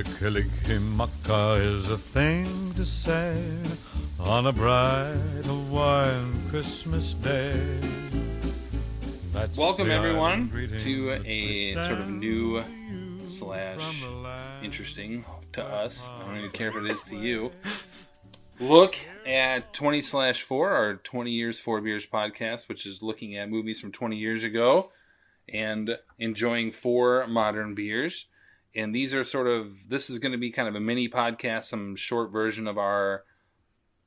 Kalikimaka 0.00 1.60
is 1.60 1.90
a 1.90 1.98
thing 1.98 2.72
to 2.74 2.84
say 2.84 3.36
on 4.18 4.46
a 4.46 4.52
bright 4.52 5.14
Hawaiian 5.44 6.48
Christmas 6.48 7.12
day. 7.12 7.78
That's 9.34 9.58
Welcome 9.58 9.90
everyone 9.90 10.50
to 10.78 11.20
a 11.26 11.74
sort 11.74 12.00
of 12.00 12.08
new 12.08 12.64
slash 13.28 14.00
from 14.00 14.10
the 14.10 14.16
land 14.16 14.64
interesting 14.64 15.26
to 15.52 15.62
us. 15.62 16.08
I 16.08 16.26
don't 16.26 16.38
even 16.38 16.50
care 16.52 16.68
if 16.68 16.76
it 16.76 16.90
is 16.90 17.02
to 17.04 17.16
you. 17.16 17.52
Look 18.58 18.96
at 19.26 19.74
20 19.74 20.00
slash 20.00 20.40
4, 20.40 20.70
our 20.70 20.94
20 20.94 21.30
years, 21.30 21.58
4 21.58 21.82
beers 21.82 22.06
podcast, 22.06 22.66
which 22.66 22.86
is 22.86 23.02
looking 23.02 23.36
at 23.36 23.50
movies 23.50 23.78
from 23.78 23.92
20 23.92 24.16
years 24.16 24.42
ago 24.42 24.90
and 25.52 25.98
enjoying 26.18 26.70
four 26.70 27.26
modern 27.26 27.74
beers. 27.74 28.26
And 28.74 28.94
these 28.94 29.14
are 29.14 29.24
sort 29.24 29.46
of, 29.46 29.88
this 29.88 30.08
is 30.08 30.18
going 30.18 30.32
to 30.32 30.38
be 30.38 30.50
kind 30.50 30.68
of 30.68 30.74
a 30.74 30.80
mini 30.80 31.08
podcast, 31.08 31.64
some 31.64 31.94
short 31.96 32.30
version 32.30 32.66
of 32.66 32.78
our 32.78 33.24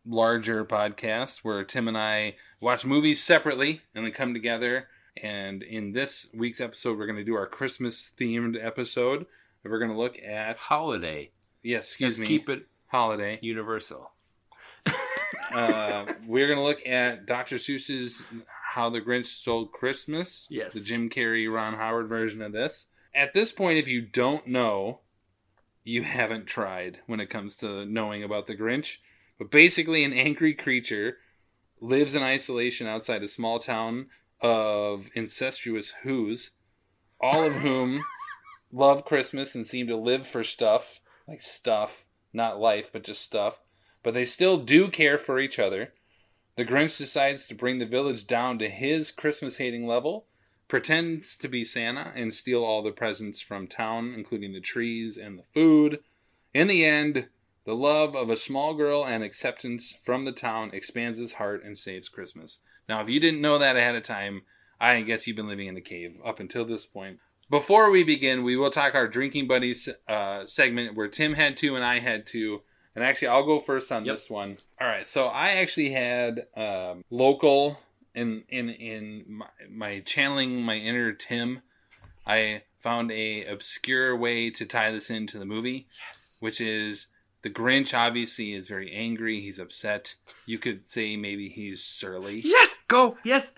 larger 0.05 0.66
podcast 0.66 1.40
where 1.40 1.64
Tim 1.64 1.88
and 1.88 1.98
I 1.98 2.36
watch 2.60 2.86
movies 2.86 3.24
separately 3.24 3.82
and 3.94 4.05
then 4.05 4.12
come 4.12 4.34
together. 4.34 4.88
And 5.22 5.64
in 5.64 5.94
this 5.94 6.28
week's 6.34 6.60
episode, 6.60 6.98
we're 6.98 7.05
going 7.05 7.18
to 7.18 7.24
do 7.24 7.36
our 7.36 7.48
Christmas 7.48 8.12
themed 8.18 8.58
episode. 8.64 9.26
We're 9.64 9.80
going 9.80 9.91
to 9.91 9.98
look 9.98 10.18
at, 10.20 10.58
holiday. 10.58 11.32
yes, 11.63 11.88
excuse 11.88 12.20
Let's 12.20 12.30
me, 12.30 12.38
keep 12.38 12.50
it 12.50 12.68
holiday. 12.88 13.40
universal. 13.41 14.12
uh, 15.54 16.05
we're 16.27 16.48
going 16.48 16.60
to 16.60 16.63
look 16.63 16.86
at 16.86 17.26
Dr. 17.26 17.55
Seuss's 17.55 18.24
How 18.74 18.90
the 18.90 19.02
Grinch 19.02 19.27
Stole 19.27 19.66
Christmas. 19.68 20.48
Yes. 20.52 20.74
The 20.74 20.82
Jim 20.82 21.10
Carrey, 21.10 21.52
Ron 21.52 21.74
Howard 21.76 22.08
version 22.08 22.41
of 22.41 22.52
this. 22.52 22.88
At 23.16 23.34
this 23.34 23.52
point, 23.52 23.77
if 23.77 23.88
you 23.88 24.02
don't 24.02 24.46
know, 24.46 24.99
you 25.85 26.04
haven't 26.04 26.48
tried 26.48 26.99
when 27.08 27.20
it 27.21 27.30
comes 27.30 27.55
to 27.58 27.85
knowing 27.85 28.24
about 28.24 28.48
the 28.48 28.55
Grinch. 28.55 28.98
But 29.38 29.52
basically, 29.52 30.04
an 30.04 30.13
angry 30.13 30.54
creature 30.54 31.18
lives 31.80 32.16
in 32.16 32.24
isolation 32.24 32.88
outside 32.88 33.24
a 33.24 33.27
small 33.27 33.60
town 33.60 34.08
of 34.41 35.10
incestuous 35.13 35.93
Who's, 36.04 36.52
all 37.21 37.43
of 37.43 37.54
whom 37.54 38.04
love 38.71 39.05
Christmas 39.05 39.55
and 39.55 39.66
seem 39.68 39.88
to 39.88 39.96
live 39.96 40.27
for 40.27 40.43
stuff, 40.43 40.99
like 41.27 41.41
stuff, 41.41 42.05
not 42.34 42.60
life, 42.60 42.90
but 42.91 43.04
just 43.04 43.21
stuff. 43.21 43.60
But 44.04 44.13
they 44.13 44.26
still 44.26 44.58
do 44.58 44.90
care 44.90 45.18
for 45.18 45.40
each 45.40 45.60
other. 45.60 45.93
The 46.58 46.66
Grinch 46.66 46.98
decides 46.98 47.48
to 47.48 47.55
bring 47.55 47.80
the 47.80 47.86
village 47.86 48.27
down 48.27 48.60
to 48.60 48.70
his 48.70 49.12
Christmas 49.12 49.58
hating 49.58 49.88
level, 49.88 50.27
pretends 50.68 51.38
to 51.38 51.48
be 51.48 51.63
Santa, 51.63 52.12
and 52.16 52.34
steal 52.34 52.63
all 52.63 52.82
the 52.82 52.91
presents 52.91 53.41
from 53.41 53.68
town, 53.68 54.13
including 54.16 54.54
the 54.54 54.60
trees 54.60 55.18
and 55.18 55.38
the 55.40 55.44
food. 55.54 55.99
In 56.54 56.68
the 56.68 56.84
end, 56.85 57.27
the 57.66 57.76
love 57.76 58.16
of 58.16 58.30
a 58.30 58.38
small 58.38 58.74
girl 58.76 59.05
and 59.05 59.24
acceptance 59.24 59.98
from 60.04 60.24
the 60.26 60.32
town 60.32 60.71
expands 60.74 61.20
his 61.20 61.34
heart 61.34 61.63
and 61.63 61.77
saves 61.77 62.10
Christmas. 62.10 62.60
Now, 62.88 63.02
if 63.02 63.10
you 63.10 63.20
didn't 63.20 63.41
know 63.41 63.58
that 63.58 63.76
ahead 63.76 63.96
of 63.96 64.03
time, 64.03 64.44
I 64.80 65.02
guess 65.02 65.25
you've 65.25 65.36
been 65.38 65.47
living 65.47 65.68
in 65.68 65.78
a 65.78 65.81
cave 65.81 66.16
up 66.25 66.40
until 66.40 66.66
this 66.66 66.86
point. 66.86 67.19
Before 67.50 67.91
we 67.91 68.03
begin, 68.03 68.44
we 68.44 68.58
will 68.58 68.72
talk 68.72 68.96
our 68.96 69.08
drinking 69.08 69.47
buddies 69.47 69.88
uh, 70.08 70.46
segment 70.46 70.96
where 70.96 71.08
Tim 71.08 71.34
had 71.34 71.58
two 71.58 71.75
and 71.75 71.86
I 71.86 72.00
had 72.00 72.25
two. 72.25 72.62
And 72.96 73.03
actually, 73.03 73.28
I'll 73.30 73.46
go 73.46 73.59
first 73.59 73.91
on 73.91 74.06
Yep. 74.06 74.16
this 74.16 74.30
one. 74.30 74.58
All 74.80 74.88
right, 74.88 75.06
so 75.06 75.25
I 75.28 75.52
actually 75.58 75.91
had 75.91 76.47
um, 76.56 77.03
local 77.09 77.78
in 78.16 78.44
in 78.50 78.69
in 78.69 79.25
my, 79.28 79.46
my 79.69 80.00
channeling 80.00 80.62
my 80.62 80.75
inner 80.75 81.12
Tim. 81.13 81.62
I 82.26 82.64
found 82.80 83.12
a 83.12 83.46
obscure 83.46 84.16
way 84.16 84.50
to 84.50 84.66
tie 84.66 84.92
this 84.92 85.09
into 85.12 85.38
the 85.38 85.46
movie, 85.46 85.88
Yes. 86.12 86.38
which 86.40 86.59
is 86.62 87.08
the 87.44 87.50
Grinch. 87.52 87.94
Obviously, 87.98 88.53
is 88.53 88.68
very 88.68 88.92
angry. 88.94 89.42
He's 89.42 89.59
upset. 89.59 90.16
You 90.48 90.58
could 90.58 90.88
say 90.88 91.16
maybe 91.18 91.50
he's 91.50 91.84
surly. 91.84 92.42
Yes. 92.44 92.76
Go. 92.88 93.18
Yes. 93.24 93.52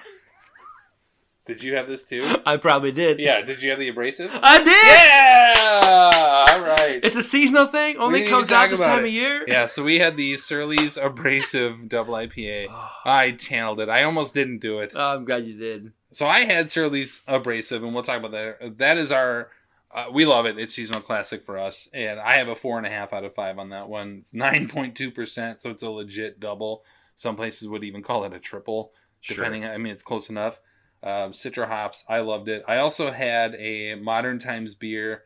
Did 1.47 1.63
you 1.63 1.75
have 1.75 1.88
this 1.88 2.03
too? 2.03 2.35
I 2.46 2.58
probably 2.58 2.91
did. 2.91 3.19
Yeah. 3.19 3.41
Did 3.41 3.62
you 3.62 3.69
have 3.69 3.80
the 3.80 3.88
abrasive? 3.88 4.30
I 4.34 4.58
did. 4.58 4.68
Yeah. 4.68 6.47
All 6.50 6.66
right. 6.66 7.00
It's 7.03 7.16
a 7.16 7.24
seasonal 7.24 7.68
thing. 7.68 7.97
Only 7.97 8.28
comes 8.28 8.52
out 8.52 8.69
this 8.69 8.80
time 8.80 9.06
it. 9.06 9.08
of 9.08 9.13
year. 9.13 9.46
Yeah, 9.47 9.66
so 9.66 9.84
we 9.84 10.00
had 10.00 10.18
the 10.18 10.36
Surly's 10.36 10.97
Abrasive 10.97 11.88
Double 11.90 12.13
IPA. 12.13 12.68
I 13.06 13.31
channeled 13.31 13.80
it. 13.80 13.90
I 13.90 14.03
almost 14.03 14.34
didn't 14.34 14.59
do 14.59 14.80
it. 14.80 14.94
Oh, 14.96 15.16
I'm 15.16 15.25
glad 15.25 15.46
you 15.46 15.57
did. 15.57 15.94
So 16.12 16.28
I 16.28 16.46
had 16.46 16.69
Surly's 16.69 17.22
Abrasive, 17.28 17.84
and 17.84 17.94
we'll 17.94 18.03
talk 18.03 18.19
about 18.19 18.31
that. 18.31 18.78
That 18.78 18.97
is 18.97 19.12
our. 19.12 19.50
Uh, 19.90 20.07
we 20.12 20.25
love 20.25 20.46
it. 20.46 20.59
It's 20.59 20.75
seasonal 20.75 21.02
classic 21.02 21.46
for 21.46 21.57
us, 21.57 21.88
and 21.94 22.19
I 22.19 22.38
have 22.38 22.50
a 22.50 22.56
four 22.56 22.78
and 22.78 22.86
a 22.86 22.90
half 22.90 23.13
out 23.13 23.24
of 23.24 23.34
five 23.34 23.57
on 23.57 23.69
that 23.69 23.88
one. 23.88 24.18
It's 24.19 24.34
nine 24.34 24.68
point 24.68 24.96
two 24.96 25.12
percent, 25.12 25.62
so 25.62 25.69
it's 25.69 25.81
a 25.81 25.90
legit 25.90 26.40
double. 26.40 26.84
Some 27.16 27.36
places 27.36 27.68
would 27.68 27.84
even 27.84 28.03
call 28.03 28.25
it 28.25 28.34
a 28.34 28.40
triple, 28.40 28.91
depending. 29.28 29.66
I 29.66 29.78
mean, 29.78 29.94
it's 29.94 30.03
close 30.03 30.30
enough. 30.30 30.59
Um, 31.03 31.31
Citra 31.31 31.68
hops, 31.68 32.03
I 32.09 32.19
loved 32.19 32.50
it. 32.50 32.63
I 32.68 32.78
also 32.78 33.12
had 33.12 33.56
a 33.56 33.96
Modern 33.96 34.40
Times 34.40 34.74
beer, 34.75 35.24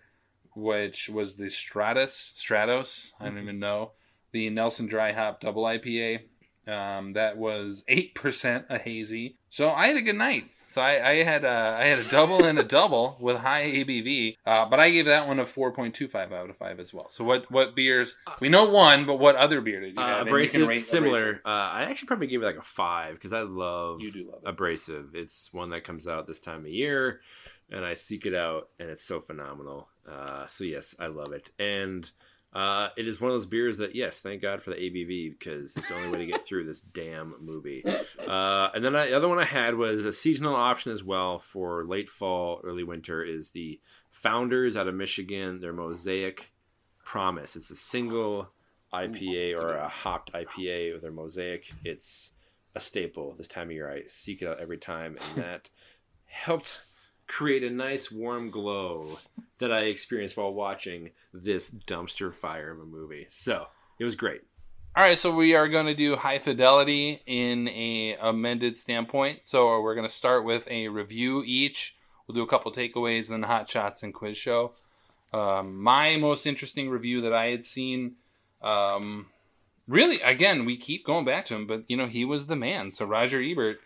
which 0.54 1.10
was 1.10 1.36
the 1.36 1.50
Stratus 1.50 2.34
Stratos. 2.38 3.14
I 3.20 3.26
don't 3.26 3.38
even 3.38 3.60
know 3.60 3.92
the 4.32 4.50
Nelson 4.50 4.88
Dry 4.88 5.12
Hop 5.12 5.42
Double 5.42 5.64
IPA. 5.64 6.22
Um, 6.68 7.14
that 7.14 7.38
was 7.38 7.84
eight 7.88 8.14
percent 8.16 8.66
a 8.70 8.78
hazy. 8.78 9.38
So 9.50 9.72
I 9.72 9.88
had 9.88 9.98
a 9.98 10.02
good 10.02 10.16
night. 10.16 10.46
So 10.68 10.82
I, 10.82 11.10
I 11.10 11.24
had 11.24 11.44
a, 11.44 11.78
I 11.82 11.88
had 11.88 12.00
a 12.00 12.08
double 12.08 12.46
and 12.46 12.58
a 12.58 12.64
double 12.64 13.18
with 13.20 13.36
high 13.36 13.64
ABV, 13.66 14.38
uh, 14.46 14.70
but 14.70 14.80
I 14.80 14.90
gave 14.90 15.06
that 15.08 15.28
one 15.28 15.38
a 15.40 15.46
four 15.46 15.74
point 15.74 15.94
two 15.96 16.08
five 16.08 16.32
out 16.32 16.50
of 16.50 16.56
five 16.56 16.80
as 16.80 16.94
well. 16.94 17.10
So 17.10 17.26
what 17.26 17.52
what 17.52 17.76
beers? 17.76 18.16
We 18.40 18.48
know 18.48 18.64
one, 18.70 19.06
but 19.06 19.18
what 19.20 19.36
other 19.36 19.60
beer 19.60 19.82
did 19.82 19.98
you? 19.98 20.02
Uh, 20.02 20.10
you 20.10 20.16
can 20.20 20.28
abrasive, 20.30 20.68
rate 20.70 20.78
similar. 20.80 21.42
Uh, 21.46 21.50
I 21.50 21.82
actually 21.90 22.08
probably 22.08 22.28
gave 22.28 22.42
it 22.42 22.46
like 22.46 22.56
a 22.56 22.62
five 22.62 23.16
because 23.16 23.34
I 23.34 23.42
love 23.42 24.00
You 24.00 24.14
do 24.14 24.30
love 24.32 24.44
it. 24.46 24.50
abrasive. 24.50 25.10
It's 25.14 25.50
one 25.52 25.72
that 25.72 25.84
comes 25.84 26.08
out 26.08 26.26
this 26.26 26.40
time 26.40 26.62
of 26.62 26.68
year, 26.72 27.20
and 27.70 27.84
I 27.84 27.94
seek 27.94 28.26
it 28.26 28.34
out, 28.34 28.70
and 28.80 28.90
it's 28.90 29.04
so 29.04 29.20
phenomenal. 29.20 29.90
Uh, 30.10 30.48
so 30.48 30.64
yes, 30.64 30.96
I 30.98 31.08
love 31.08 31.34
it, 31.34 31.52
and 31.60 32.10
uh, 32.54 32.90
it 32.98 33.08
is 33.08 33.22
one 33.22 33.32
of 33.32 33.36
those 33.36 33.46
beers 33.46 33.78
that 33.78 33.96
yes, 33.96 34.20
thank 34.20 34.42
God 34.42 34.62
for 34.62 34.72
the 34.72 34.76
ABV 34.76 35.38
because 35.40 35.76
it's 35.76 35.88
the 35.88 35.96
only 35.96 36.10
way 36.10 36.18
to 36.18 36.26
get 36.26 36.46
through 36.46 36.66
this 36.66 36.82
damn 36.82 37.36
movie. 37.40 37.84
Uh, 37.86 38.70
and 38.74 38.84
then 38.84 38.96
I, 38.96 39.08
the 39.08 39.18
other 39.18 39.30
one 39.30 39.40
I 39.40 39.46
had 39.46 39.76
was 39.76 40.06
a 40.06 40.12
seasonal 40.12 40.56
option 40.56 40.92
as 40.92 41.04
well 41.04 41.40
for 41.40 41.86
late 41.86 42.10
fall, 42.10 42.60
early 42.64 42.84
winter. 42.84 43.24
Is 43.24 43.52
the 43.52 43.80
Founders 44.12 44.76
out 44.76 44.88
of 44.88 44.96
Michigan? 44.96 45.62
Their 45.62 45.74
Mosaic 45.74 46.52
Promise. 47.04 47.56
It's 47.56 47.72
a 47.72 47.76
single 47.76 48.50
IPA 48.94 49.58
or 49.58 49.76
a 49.76 49.88
hopped 49.88 50.34
IPA 50.34 50.94
with 50.94 51.02
their 51.02 51.12
Mosaic. 51.12 51.72
It's 51.86 52.34
a 52.76 52.82
staple 52.82 53.34
this 53.38 53.48
time 53.48 53.68
of 53.68 53.72
year. 53.74 53.90
I 53.90 54.04
seek 54.08 54.42
it 54.42 54.48
out 54.48 54.60
every 54.60 54.78
time, 54.78 55.18
and 55.18 55.44
that 55.44 55.70
helped 56.26 56.82
create 57.28 57.64
a 57.64 57.70
nice 57.70 58.12
warm 58.12 58.52
glow 58.52 59.18
that 59.60 59.72
I 59.72 59.84
experienced 59.84 60.36
while 60.36 60.54
watching 60.54 61.12
this 61.34 61.70
dumpster 61.70 62.34
fire 62.34 62.72
of 62.72 62.80
a 62.80 62.86
movie. 62.86 63.28
So 63.30 63.68
it 64.00 64.04
was 64.04 64.16
great. 64.16 64.42
All 64.94 65.04
right, 65.04 65.18
so 65.18 65.34
we 65.34 65.56
are 65.56 65.70
going 65.70 65.86
to 65.86 65.94
do 65.94 66.18
high 66.18 66.40
fidelity 66.40 67.22
in 67.26 67.70
a 67.70 68.18
amended 68.20 68.78
standpoint. 68.78 69.46
So 69.46 69.80
we're 69.80 69.96
going 69.96 70.08
to 70.08 70.14
start 70.14 70.44
with 70.44 70.68
a 70.70 70.90
review 70.90 71.44
each. 71.46 71.96
We'll 72.28 72.36
do 72.36 72.42
a 72.42 72.48
couple 72.48 72.74
takeaways, 72.74 73.30
then 73.30 73.44
hot 73.44 73.70
shots 73.70 74.04
and 74.04 74.14
quiz 74.14 74.38
show. 74.38 74.74
Um, 75.34 75.82
my 75.82 76.18
most 76.18 76.46
interesting 76.46 76.90
review 76.90 77.22
that 77.22 77.34
I 77.34 77.48
had 77.48 77.66
seen, 77.66 78.16
um, 78.62 79.28
really, 79.88 80.22
again, 80.22 80.66
we 80.66 80.76
keep 80.76 81.06
going 81.06 81.24
back 81.24 81.46
to 81.46 81.56
him, 81.56 81.68
but 81.68 81.86
you 81.88 81.96
know 81.96 82.08
he 82.08 82.26
was 82.26 82.48
the 82.48 82.58
man. 82.58 82.92
So 82.92 83.06
Roger 83.06 83.42
Ebert, 83.42 83.80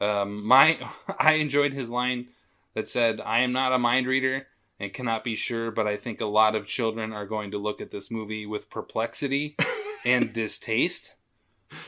um, 0.00 0.46
my 0.46 0.78
I 1.18 1.34
enjoyed 1.34 1.74
his 1.74 1.90
line 1.90 2.28
that 2.74 2.88
said, 2.88 3.20
"I 3.20 3.40
am 3.40 3.52
not 3.52 3.72
a 3.72 3.78
mind 3.78 4.06
reader." 4.06 4.46
And 4.78 4.92
cannot 4.92 5.24
be 5.24 5.36
sure, 5.36 5.70
but 5.70 5.86
I 5.86 5.96
think 5.96 6.20
a 6.20 6.26
lot 6.26 6.54
of 6.54 6.66
children 6.66 7.12
are 7.12 7.26
going 7.26 7.50
to 7.52 7.58
look 7.58 7.80
at 7.80 7.90
this 7.90 8.10
movie 8.10 8.44
with 8.44 8.68
perplexity 8.68 9.56
and 10.04 10.32
distaste. 10.32 11.14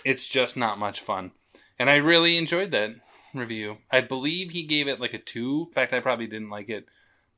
It's 0.05 0.27
just 0.27 0.57
not 0.57 0.79
much 0.79 1.01
fun. 1.01 1.33
And 1.79 1.91
I 1.91 1.97
really 1.97 2.37
enjoyed 2.37 2.71
that 2.71 2.97
review. 3.35 3.79
I 3.91 4.01
believe 4.01 4.51
he 4.51 4.63
gave 4.63 4.89
it 4.89 5.01
like 5.01 5.15
a 5.15 5.19
two. 5.19 5.67
In 5.69 5.75
fact, 5.75 5.93
I 5.93 6.01
probably 6.01 6.27
didn't 6.27 6.51
like 6.51 6.69
it 6.69 6.87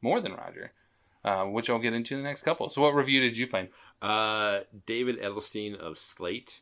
more 0.01 0.21
than 0.21 0.35
Roger, 0.35 0.73
uh, 1.25 1.45
which 1.45 1.69
I'll 1.69 1.79
get 1.79 1.93
into 1.93 2.15
in 2.15 2.23
the 2.23 2.29
next 2.29 2.43
couple. 2.43 2.69
So, 2.69 2.81
what 2.81 2.95
review 2.95 3.21
did 3.21 3.37
you 3.37 3.47
find? 3.47 3.69
Uh, 4.01 4.61
David 4.87 5.21
Edelstein 5.21 5.77
of 5.77 5.99
Slate, 5.99 6.61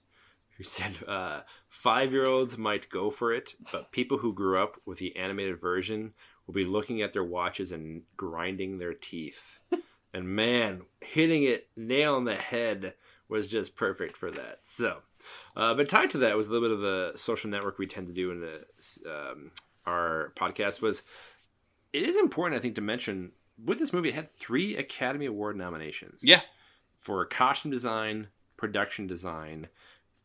who 0.56 0.64
said 0.64 0.96
uh, 1.06 1.40
five 1.68 2.12
year 2.12 2.26
olds 2.26 2.58
might 2.58 2.90
go 2.90 3.10
for 3.10 3.32
it, 3.32 3.54
but 3.70 3.92
people 3.92 4.18
who 4.18 4.32
grew 4.32 4.58
up 4.58 4.80
with 4.84 4.98
the 4.98 5.16
animated 5.16 5.60
version 5.60 6.14
will 6.48 6.54
be 6.54 6.64
looking 6.64 7.02
at 7.02 7.12
their 7.12 7.22
watches 7.22 7.70
and 7.70 8.02
grinding 8.16 8.78
their 8.78 8.94
teeth. 8.94 9.60
and 10.14 10.26
man, 10.26 10.82
hitting 11.00 11.44
it 11.44 11.68
nail 11.76 12.16
on 12.16 12.24
the 12.24 12.34
head 12.34 12.94
was 13.28 13.46
just 13.46 13.76
perfect 13.76 14.16
for 14.16 14.30
that. 14.32 14.60
So, 14.64 14.98
uh, 15.54 15.74
but 15.74 15.88
tied 15.88 16.10
to 16.10 16.18
that 16.18 16.36
was 16.36 16.48
a 16.48 16.50
little 16.50 16.68
bit 16.68 16.74
of 16.74 16.80
the 16.80 17.12
social 17.16 17.50
network 17.50 17.78
we 17.78 17.86
tend 17.86 18.06
to 18.08 18.14
do 18.14 18.30
in 18.32 18.40
the 18.40 18.64
um, 19.06 19.50
our 19.86 20.32
podcast 20.36 20.80
was 20.80 21.02
it 21.92 22.02
is 22.02 22.16
important 22.16 22.58
I 22.58 22.62
think 22.62 22.74
to 22.74 22.80
mention 22.80 23.32
with 23.62 23.78
this 23.78 23.92
movie 23.92 24.08
it 24.08 24.14
had 24.14 24.30
three 24.30 24.76
Academy 24.76 25.26
Award 25.26 25.56
nominations. 25.56 26.20
Yeah. 26.22 26.40
for 26.98 27.24
costume 27.26 27.70
design, 27.70 28.28
production 28.56 29.06
design, 29.06 29.68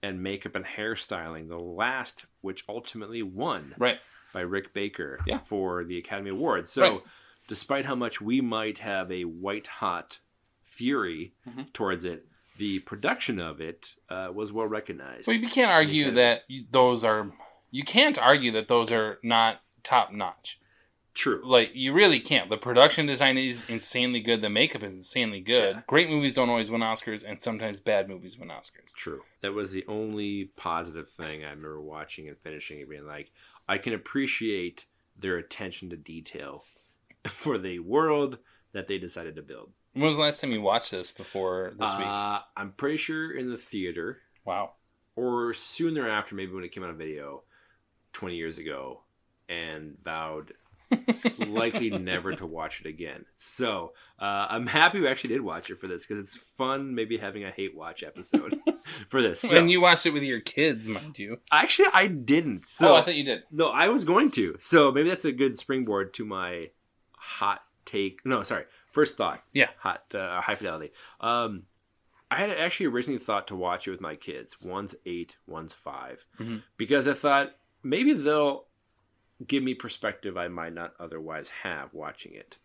and 0.02 0.22
makeup 0.24 0.56
and 0.56 0.66
hairstyling. 0.66 1.50
The 1.50 1.58
last, 1.60 2.26
which 2.42 2.64
ultimately 2.70 3.24
won 3.24 3.76
Right. 3.78 4.00
By 4.34 4.42
Rick 4.42 4.74
Baker 4.74 5.20
Yeah. 5.26 5.40
for 5.46 5.84
the 5.84 5.98
Academy 5.98 6.32
Awards. 6.32 6.72
So, 6.72 6.82
Right. 6.82 7.02
despite 7.48 7.86
how 7.86 7.96
much 7.96 8.20
we 8.20 8.42
might 8.42 8.80
have 8.80 9.12
a 9.12 9.24
white 9.26 9.68
hot 9.68 10.20
fury 10.64 11.34
Mhm. 11.48 11.72
towards 11.74 12.04
it, 12.04 12.28
the 12.58 12.80
production 12.80 13.40
of 13.40 13.62
it 13.62 13.96
uh, 14.10 14.32
was 14.34 14.52
well 14.52 14.68
recognized. 14.68 15.28
Well, 15.28 15.36
you 15.38 15.48
can't 15.48 15.72
argue 15.72 16.12
that 16.12 16.44
those 16.72 17.04
are. 17.04 17.32
You 17.72 17.84
can't 17.84 18.18
argue 18.20 18.52
that 18.52 18.68
those 18.68 18.92
are 18.92 19.20
not 19.24 19.62
top 19.84 20.12
notch. 20.12 20.60
True. 21.16 21.42
Like 21.44 21.72
you 21.76 21.94
really 21.94 22.20
can't. 22.20 22.50
The 22.50 22.58
production 22.58 23.06
design 23.06 23.38
is 23.38 23.66
insanely 23.70 24.20
good. 24.20 24.42
The 24.42 24.50
makeup 24.50 24.82
is 24.84 24.96
insanely 24.96 25.42
good. 25.42 25.76
Yeah. 25.76 25.82
Great 25.88 26.10
movies 26.10 26.34
don't 26.34 26.50
always 26.50 26.72
win 26.72 26.82
Oscars, 26.82 27.24
and 27.28 27.40
sometimes 27.42 27.80
bad 27.80 28.08
movies 28.10 28.38
win 28.38 28.50
Oscars. 28.50 28.94
True. 28.96 29.24
That 29.42 29.54
was 29.54 29.72
the 29.72 29.86
only 29.88 30.46
positive 30.56 31.10
thing 31.10 31.44
I 31.44 31.50
remember 31.50 31.82
watching 31.82 32.28
and 32.30 32.38
finishing 32.40 32.80
it 32.80 32.90
being 32.90 33.06
like, 33.06 33.32
I 33.68 33.78
can 33.78 33.94
appreciate 33.94 34.86
their 35.18 35.38
attention 35.38 35.90
to 35.92 35.98
detail 35.98 36.64
for 37.28 37.58
the 37.58 37.80
world 37.80 38.38
that 38.74 38.88
they 38.88 38.98
decided 38.98 39.36
to 39.36 39.42
build. 39.42 39.72
When 39.94 40.08
was 40.08 40.18
the 40.18 40.24
last 40.24 40.42
time 40.42 40.52
you 40.52 40.62
watched 40.62 40.92
this 40.92 41.12
before 41.12 41.74
this 41.80 41.92
week? 41.98 42.08
Uh, 42.08 42.40
I'm 42.58 42.72
pretty 42.72 42.98
sure 42.98 43.32
in 43.32 43.50
the 43.50 43.58
theater 43.58 44.20
Wow. 44.44 44.74
or 45.16 45.54
soon 45.54 45.94
thereafter, 45.94 46.34
maybe 46.36 46.52
when 46.52 46.64
it 46.64 46.72
came 46.72 46.84
out 46.84 46.90
on 46.90 46.98
video 46.98 47.44
20 48.14 48.36
years 48.36 48.58
ago, 48.58 49.02
and 49.48 49.96
vowed 50.04 50.54
likely 51.40 51.90
never 51.90 52.34
to 52.36 52.46
watch 52.46 52.82
it 52.82 52.88
again. 52.88 53.26
So 53.36 53.94
uh, 54.20 54.48
I'm 54.50 54.68
happy 54.68 55.00
we 55.00 55.08
actually 55.08 55.32
did 55.34 55.42
watch 55.42 55.70
it 55.70 55.80
for 55.80 55.88
this 55.88 56.06
because 56.06 56.24
it's 56.24 56.36
fun 56.38 56.96
maybe 56.96 57.18
having 57.18 57.44
a 57.44 57.52
hate 57.52 57.76
watch 57.76 58.04
episode 58.04 58.60
for 59.10 59.22
this. 59.22 59.42
So, 59.42 59.56
and 59.58 59.70
you 59.70 59.82
watched 59.82 60.06
it 60.06 60.12
with 60.12 60.24
your 60.24 60.40
kids, 60.42 60.88
mind 60.88 61.18
you. 61.20 61.38
actually, 61.52 61.88
I 61.94 62.08
didn't. 62.08 62.64
So 62.68 62.92
oh, 62.92 62.96
I 62.96 63.02
thought 63.02 63.16
you 63.16 63.24
did. 63.24 63.44
no, 63.52 63.68
I 63.70 63.88
was 63.90 64.04
going 64.04 64.32
to. 64.32 64.56
So 64.60 64.92
maybe 64.92 65.10
that's 65.10 65.26
a 65.26 65.32
good 65.32 65.58
springboard 65.58 66.14
to 66.16 66.26
my 66.26 66.70
hot 67.18 67.62
take. 67.86 68.26
No, 68.26 68.44
sorry. 68.44 68.66
First 68.88 69.18
thought. 69.18 69.42
Yeah. 69.54 69.70
Hot, 69.80 70.04
uh, 70.14 70.42
high 70.42 70.56
fidelity. 70.56 70.92
Um, 71.20 71.64
I 72.30 72.38
had 72.38 72.50
actually 72.52 72.88
originally 72.88 73.20
thought 73.20 73.48
to 73.48 73.56
watch 73.56 73.88
it 73.88 73.92
with 73.92 74.02
my 74.02 74.16
kids. 74.16 74.58
One's 74.62 74.96
eight, 75.06 75.36
one's 75.46 75.74
5 75.74 76.26
Mhm. 76.40 76.64
Because 76.78 77.08
I 77.08 77.14
thought 77.14 77.56
maybe 77.84 78.14
they'll 78.14 78.66
give 79.46 79.64
me 79.64 79.74
perspective 79.74 80.38
I 80.38 80.48
might 80.48 80.74
not 80.74 80.94
otherwise 81.00 81.50
have 81.64 81.94
watching 81.94 82.34
it. 82.36 82.58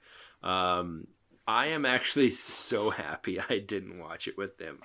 Um, 0.43 1.06
I 1.47 1.69
am 1.69 1.87
actually 1.87 2.31
so 2.31 2.91
happy 3.05 3.41
I 3.41 3.59
didn't 3.59 3.99
watch 3.99 4.29
it 4.29 4.37
with 4.37 4.59
them. 4.59 4.81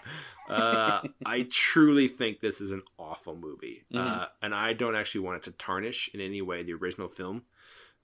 Uh, 0.50 1.02
I 1.26 1.48
truly 1.50 2.08
think 2.08 2.40
this 2.40 2.62
is 2.62 2.72
an 2.72 2.84
awful 2.98 3.36
movie. 3.36 3.84
Mhm. 3.94 4.00
Uh, 4.00 4.28
and 4.42 4.56
I 4.56 4.74
don't 4.74 4.96
actually 4.96 5.22
want 5.22 5.38
it 5.38 5.44
to 5.44 5.52
tarnish 5.52 6.10
in 6.14 6.22
any 6.22 6.42
way 6.42 6.64
the 6.64 6.74
original 6.74 7.10
film 7.10 7.44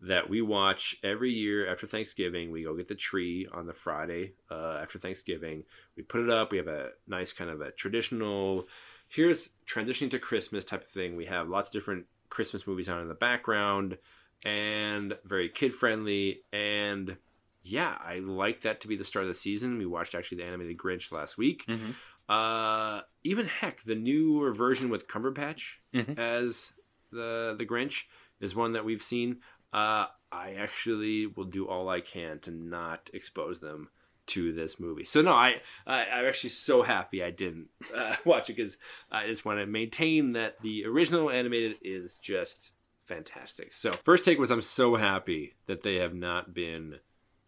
that 0.01 0.29
we 0.29 0.41
watch 0.41 0.95
every 1.03 1.31
year 1.31 1.69
after 1.69 1.85
Thanksgiving. 1.85 2.51
We 2.51 2.63
go 2.63 2.75
get 2.75 2.87
the 2.87 2.95
tree 2.95 3.47
on 3.51 3.65
the 3.67 3.73
Friday 3.73 4.33
uh, 4.49 4.79
after 4.81 4.97
Thanksgiving. 4.99 5.63
We 5.97 6.03
put 6.03 6.21
it 6.21 6.29
up. 6.29 6.51
We 6.51 6.57
have 6.57 6.67
a 6.67 6.91
nice 7.07 7.33
kind 7.33 7.49
of 7.49 7.59
a 7.61 7.71
traditional, 7.71 8.67
here's 9.09 9.49
transitioning 9.67 10.11
to 10.11 10.19
Christmas 10.19 10.63
type 10.63 10.83
of 10.83 10.89
thing. 10.89 11.15
We 11.15 11.25
have 11.25 11.49
lots 11.49 11.69
of 11.69 11.73
different 11.73 12.05
Christmas 12.29 12.65
movies 12.65 12.87
on 12.87 13.01
in 13.01 13.07
the 13.07 13.13
background 13.15 13.97
and 14.45 15.17
very 15.25 15.49
kid 15.49 15.73
friendly. 15.73 16.43
And 16.53 17.17
yeah, 17.63 17.97
I 17.99 18.19
like 18.19 18.61
that 18.61 18.81
to 18.81 18.87
be 18.87 18.95
the 18.95 19.03
start 19.03 19.23
of 19.25 19.29
the 19.29 19.35
season. 19.35 19.77
We 19.77 19.85
watched 19.85 20.15
actually 20.15 20.37
the 20.37 20.45
animated 20.45 20.77
Grinch 20.77 21.11
last 21.11 21.37
week. 21.37 21.65
Mhm. 21.67 21.95
Uh, 22.29 23.01
even 23.23 23.47
heck, 23.47 23.83
the 23.83 23.95
newer 23.95 24.53
version 24.53 24.89
with 24.89 25.07
Cumberbatch 25.07 25.77
Mhm. 25.93 26.17
as 26.17 26.73
the 27.11 27.55
the 27.57 27.65
Grinch 27.65 28.03
is 28.39 28.55
one 28.55 28.73
that 28.73 28.85
we've 28.85 29.03
seen. 29.03 29.41
Uh, 29.73 30.05
I 30.31 30.53
actually 30.53 31.25
will 31.25 31.45
do 31.45 31.67
all 31.67 31.89
I 31.89 32.01
can 32.01 32.39
to 32.41 32.51
not 32.51 33.09
expose 33.13 33.59
them 33.59 33.89
to 34.29 34.53
this 34.53 34.79
movie. 34.79 35.03
So 35.03 35.21
no, 35.21 35.33
I, 35.33 35.61
I 35.85 36.05
I'm 36.05 36.25
actually 36.25 36.51
so 36.51 36.81
happy 36.81 37.23
I 37.23 37.31
didn't 37.31 37.67
uh, 37.95 38.15
watch 38.25 38.49
it 38.49 38.55
because 38.55 38.77
I 39.11 39.27
just 39.27 39.45
want 39.45 39.59
to 39.59 39.65
maintain 39.65 40.33
that 40.33 40.61
the 40.61 40.85
original 40.85 41.29
animated 41.29 41.77
is 41.83 42.15
just 42.15 42.71
fantastic. 43.05 43.73
So 43.73 43.91
first 43.91 44.25
take 44.25 44.39
was 44.39 44.51
I'm 44.51 44.61
so 44.61 44.95
happy 44.95 45.55
that 45.65 45.83
they 45.83 45.95
have 45.95 46.13
not 46.13 46.53
been 46.53 46.99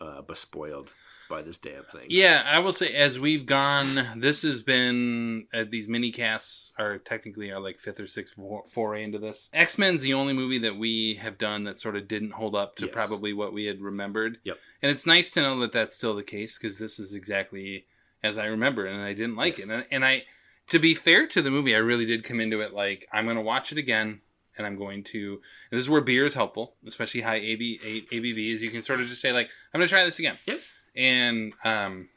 uh, 0.01 0.21
bespoiled 0.23 0.89
by 1.29 1.41
this 1.41 1.57
damn 1.57 1.83
thing. 1.85 2.07
Yeah, 2.09 2.43
I 2.45 2.59
will 2.59 2.73
say 2.73 2.93
as 2.93 3.17
we've 3.17 3.45
gone, 3.45 4.05
this 4.17 4.41
has 4.41 4.61
been 4.61 5.47
uh, 5.53 5.63
these 5.69 5.87
mini 5.87 6.11
casts 6.11 6.73
are 6.77 6.97
technically 6.97 7.51
our 7.53 7.59
like 7.61 7.79
fifth 7.79 8.01
or 8.01 8.07
sixth 8.07 8.33
for- 8.33 8.63
foray 8.65 9.03
into 9.03 9.17
this. 9.17 9.49
X 9.53 9.77
Men's 9.77 10.01
the 10.01 10.13
only 10.13 10.33
movie 10.33 10.57
that 10.57 10.75
we 10.77 11.19
have 11.21 11.37
done 11.37 11.63
that 11.63 11.79
sort 11.79 11.95
of 11.95 12.09
didn't 12.09 12.31
hold 12.31 12.53
up 12.55 12.75
to 12.77 12.85
Yes. 12.87 12.93
probably 12.93 13.31
what 13.31 13.53
we 13.53 13.65
had 13.65 13.79
remembered. 13.79 14.39
Yep. 14.43 14.57
And 14.81 14.91
it's 14.91 15.05
nice 15.05 15.31
to 15.31 15.41
know 15.41 15.57
that 15.59 15.71
that's 15.71 15.95
still 15.95 16.15
the 16.15 16.23
case 16.23 16.57
because 16.57 16.79
this 16.79 16.99
is 16.99 17.13
exactly 17.13 17.85
as 18.23 18.37
I 18.37 18.45
remember, 18.47 18.85
and 18.85 19.01
I 19.01 19.13
didn't 19.13 19.35
like 19.37 19.57
Yes. 19.57 19.69
it. 19.69 19.73
And, 19.73 19.85
and 19.89 20.05
I, 20.05 20.23
to 20.69 20.79
be 20.79 20.93
fair 20.95 21.27
to 21.27 21.41
the 21.41 21.49
movie, 21.51 21.73
I 21.73 21.79
really 21.79 22.05
did 22.05 22.23
come 22.25 22.41
into 22.41 22.59
it 22.61 22.73
like 22.73 23.07
I'm 23.13 23.23
going 23.25 23.37
to 23.37 23.41
watch 23.41 23.71
it 23.71 23.77
again. 23.77 24.19
And 24.57 24.67
I'm 24.67 24.75
going 24.77 25.03
to. 25.05 25.39
And 25.71 25.77
this 25.77 25.85
is 25.85 25.89
where 25.89 26.01
beer 26.01 26.25
is 26.25 26.33
helpful, 26.33 26.75
especially 26.85 27.21
high 27.21 27.37
AB, 27.37 27.79
A- 28.11 28.15
ABVs. 28.15 28.59
You 28.61 28.69
can 28.69 28.81
sort 28.81 28.99
of 29.01 29.07
just 29.07 29.21
say 29.21 29.31
like, 29.31 29.49
"I'm 29.73 29.79
going 29.79 29.87
to 29.87 29.91
try 29.91 30.03
this 30.03 30.19
again." 30.19 30.37
Yep. 30.45 30.59
and 30.95 31.53
um, 31.63 32.09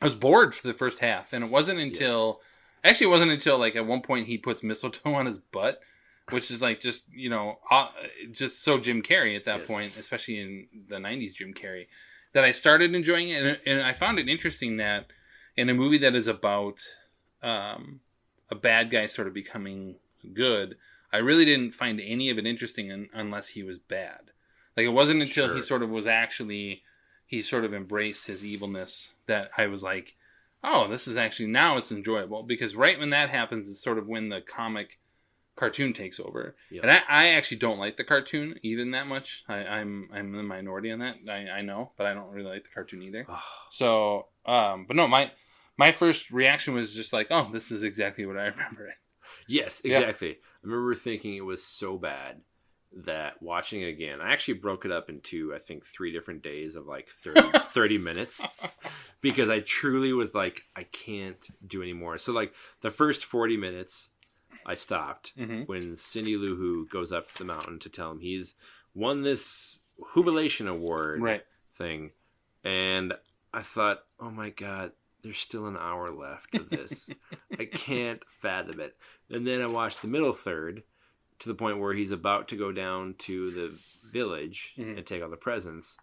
I 0.00 0.06
was 0.06 0.14
bored 0.14 0.54
for 0.54 0.66
the 0.66 0.74
first 0.74 1.00
half, 1.00 1.32
and 1.32 1.44
it 1.44 1.50
wasn't 1.50 1.78
until 1.80 2.40
actually 2.82 3.08
it 3.08 3.10
wasn't 3.10 3.30
until 3.32 3.58
like 3.58 3.76
at 3.76 3.86
one 3.86 4.00
point 4.02 4.26
he 4.26 4.38
puts 4.38 4.62
mistletoe 4.62 5.14
on 5.14 5.26
his 5.26 5.38
butt, 5.38 5.80
which 6.30 6.50
is 6.50 6.62
like 6.62 6.80
just 6.80 7.04
you 7.12 7.28
know 7.30 7.58
uh, 7.70 7.88
just 8.32 8.62
so 8.62 8.78
Jim 8.78 9.02
Carrey 9.02 9.36
at 9.36 9.44
that 9.44 9.60
Yes. 9.60 9.66
point, 9.68 9.92
especially 9.98 10.40
in 10.40 10.66
the 10.88 10.96
'90s 10.96 11.34
Jim 11.34 11.52
Carrey, 11.54 11.86
that 12.32 12.42
I 12.44 12.50
started 12.52 12.94
enjoying 12.94 13.28
it, 13.28 13.44
and, 13.44 13.58
and 13.66 13.82
I 13.82 13.92
found 13.92 14.18
it 14.18 14.28
interesting 14.30 14.78
that 14.78 15.06
in 15.56 15.68
a 15.68 15.74
movie 15.74 15.98
that 15.98 16.14
is 16.14 16.26
about 16.26 16.80
um, 17.42 18.00
a 18.50 18.54
bad 18.54 18.90
guy 18.90 19.04
sort 19.06 19.28
of 19.28 19.34
becoming 19.34 19.96
good, 20.32 20.76
I 21.14 21.18
really 21.18 21.44
didn't 21.44 21.76
find 21.76 22.00
any 22.00 22.28
of 22.28 22.38
it 22.38 22.46
interesting 22.46 22.90
un- 22.90 23.08
unless 23.14 23.50
he 23.50 23.62
was 23.62 23.78
bad. 23.78 24.32
Like 24.76 24.84
it 24.84 24.88
wasn't 24.88 25.22
until 25.22 25.54
he 25.54 25.62
sort 25.62 25.84
of 25.84 25.90
was 25.90 26.08
actually 26.08 26.82
he 27.24 27.40
sort 27.40 27.64
of 27.64 27.72
embraced 27.72 28.26
his 28.26 28.44
evilness 28.44 29.12
that 29.26 29.50
I 29.56 29.68
was 29.68 29.84
like, 29.84 30.16
oh, 30.64 30.88
this 30.88 31.06
is 31.06 31.16
actually 31.16 31.46
now 31.46 31.76
it's 31.76 31.92
enjoyable 31.92 32.42
because 32.42 32.74
right 32.74 32.98
when 32.98 33.10
that 33.10 33.30
happens 33.30 33.68
is 33.68 33.80
sort 33.80 33.98
of 33.98 34.08
when 34.08 34.28
the 34.28 34.40
comic 34.40 34.98
cartoon 35.54 35.92
takes 35.92 36.18
over. 36.18 36.56
Yep. 36.72 36.82
And 36.82 36.90
I, 36.90 37.02
I 37.08 37.26
actually 37.28 37.58
don't 37.58 37.78
like 37.78 37.96
the 37.96 38.02
cartoon 38.02 38.58
even 38.64 38.90
that 38.90 39.06
much. 39.06 39.44
I, 39.48 39.58
I'm 39.58 40.08
I'm 40.12 40.32
in 40.32 40.36
the 40.36 40.42
minority 40.42 40.90
on 40.90 40.98
that. 40.98 41.16
I, 41.28 41.58
I 41.58 41.62
know, 41.62 41.92
but 41.96 42.06
I 42.06 42.14
don't 42.14 42.32
really 42.32 42.50
like 42.50 42.64
the 42.64 42.70
cartoon 42.70 43.02
either. 43.02 43.24
So, 43.70 44.26
um, 44.46 44.86
but 44.86 44.96
no, 44.96 45.06
my 45.06 45.30
my 45.76 45.92
first 45.92 46.32
reaction 46.32 46.74
was 46.74 46.92
just 46.92 47.12
like, 47.12 47.28
oh, 47.30 47.50
this 47.52 47.70
is 47.70 47.84
exactly 47.84 48.26
what 48.26 48.36
I 48.36 48.46
remember. 48.46 48.94
Yes, 49.46 49.82
Yeah. 49.84 49.98
exactly. 50.00 50.30
I 50.32 50.36
remember 50.66 50.94
thinking 50.94 51.34
it 51.34 51.44
was 51.44 51.64
so 51.64 51.96
bad 51.98 52.40
that 52.96 53.42
watching 53.42 53.82
it 53.82 53.88
again, 53.88 54.20
I 54.20 54.32
actually 54.32 54.54
broke 54.54 54.84
it 54.84 54.92
up 54.92 55.08
into, 55.10 55.52
I 55.54 55.58
think, 55.58 55.84
three 55.84 56.12
different 56.12 56.42
days 56.42 56.76
of 56.76 56.86
like 56.86 57.08
30, 57.24 57.40
30 57.72 57.98
minutes 57.98 58.40
because 59.20 59.50
I 59.50 59.60
truly 59.60 60.12
was 60.12 60.34
like, 60.34 60.62
I 60.76 60.84
can't 60.84 61.38
do 61.66 61.82
anymore. 61.82 62.18
So, 62.18 62.32
like, 62.32 62.52
the 62.82 62.90
first 62.90 63.24
40 63.24 63.56
minutes, 63.56 64.10
I 64.66 64.74
stopped 64.74 65.32
hmm 65.36 65.62
when 65.66 65.96
Cindy 65.96 66.36
Lou 66.36 66.56
Who 66.56 66.86
goes 66.86 67.12
up 67.12 67.32
the 67.34 67.44
mountain 67.44 67.78
to 67.80 67.88
tell 67.88 68.10
him 68.10 68.20
he's 68.20 68.54
won 68.94 69.22
this 69.22 69.80
Jubilation 70.14 70.68
Award 70.68 71.22
Right. 71.22 71.42
thing. 71.76 72.12
And 72.62 73.14
I 73.52 73.62
thought, 73.62 74.00
oh 74.20 74.30
my 74.30 74.50
God, 74.50 74.92
there's 75.24 75.38
still 75.38 75.66
an 75.66 75.76
hour 75.76 76.10
left 76.12 76.54
of 76.54 76.70
this. 76.70 77.10
I 77.58 77.64
can't 77.64 78.22
fathom 78.40 78.78
it. 78.78 78.96
And 79.30 79.46
then 79.46 79.60
I 79.62 79.66
watched 79.66 80.02
the 80.02 80.08
middle 80.08 80.34
third 80.34 80.82
to 81.40 81.48
the 81.48 81.54
point 81.54 81.80
where 81.80 81.94
he's 81.94 82.12
about 82.12 82.46
to 82.48 82.56
go 82.56 82.70
down 82.70 83.14
to 83.18 83.50
the 83.50 83.72
village 84.08 84.74
Mhm. 84.78 84.98
and 84.98 85.06
take 85.06 85.22
all 85.22 85.30
the 85.30 85.36
presents. 85.36 85.98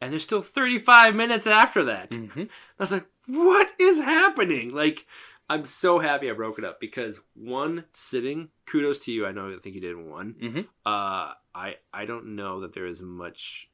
And 0.00 0.12
there's 0.12 0.22
still 0.22 0.42
35 0.42 1.14
minutes 1.14 1.46
after 1.46 1.82
that. 1.84 2.12
hmm 2.14 2.42
I 2.42 2.46
was 2.78 2.92
like, 2.92 3.06
what 3.26 3.72
is 3.80 3.98
happening? 3.98 4.74
Like, 4.74 5.06
I'm 5.48 5.64
so 5.64 5.98
happy 5.98 6.30
I 6.30 6.34
broke 6.34 6.58
it 6.58 6.64
up 6.64 6.80
because 6.80 7.20
one 7.34 7.84
sitting, 7.94 8.50
kudos 8.66 8.98
to 9.00 9.12
you. 9.12 9.26
I 9.26 9.32
know 9.32 9.48
I 9.54 9.58
think 9.58 9.74
you 9.74 9.80
did 9.80 9.96
one. 9.96 10.36
hmm 10.40 10.60
Uh, 10.88 11.32
I 11.54 11.76
I 11.92 12.04
don't 12.04 12.34
know 12.36 12.60
that 12.60 12.74
there 12.74 12.86
is 12.86 13.00
much 13.02 13.68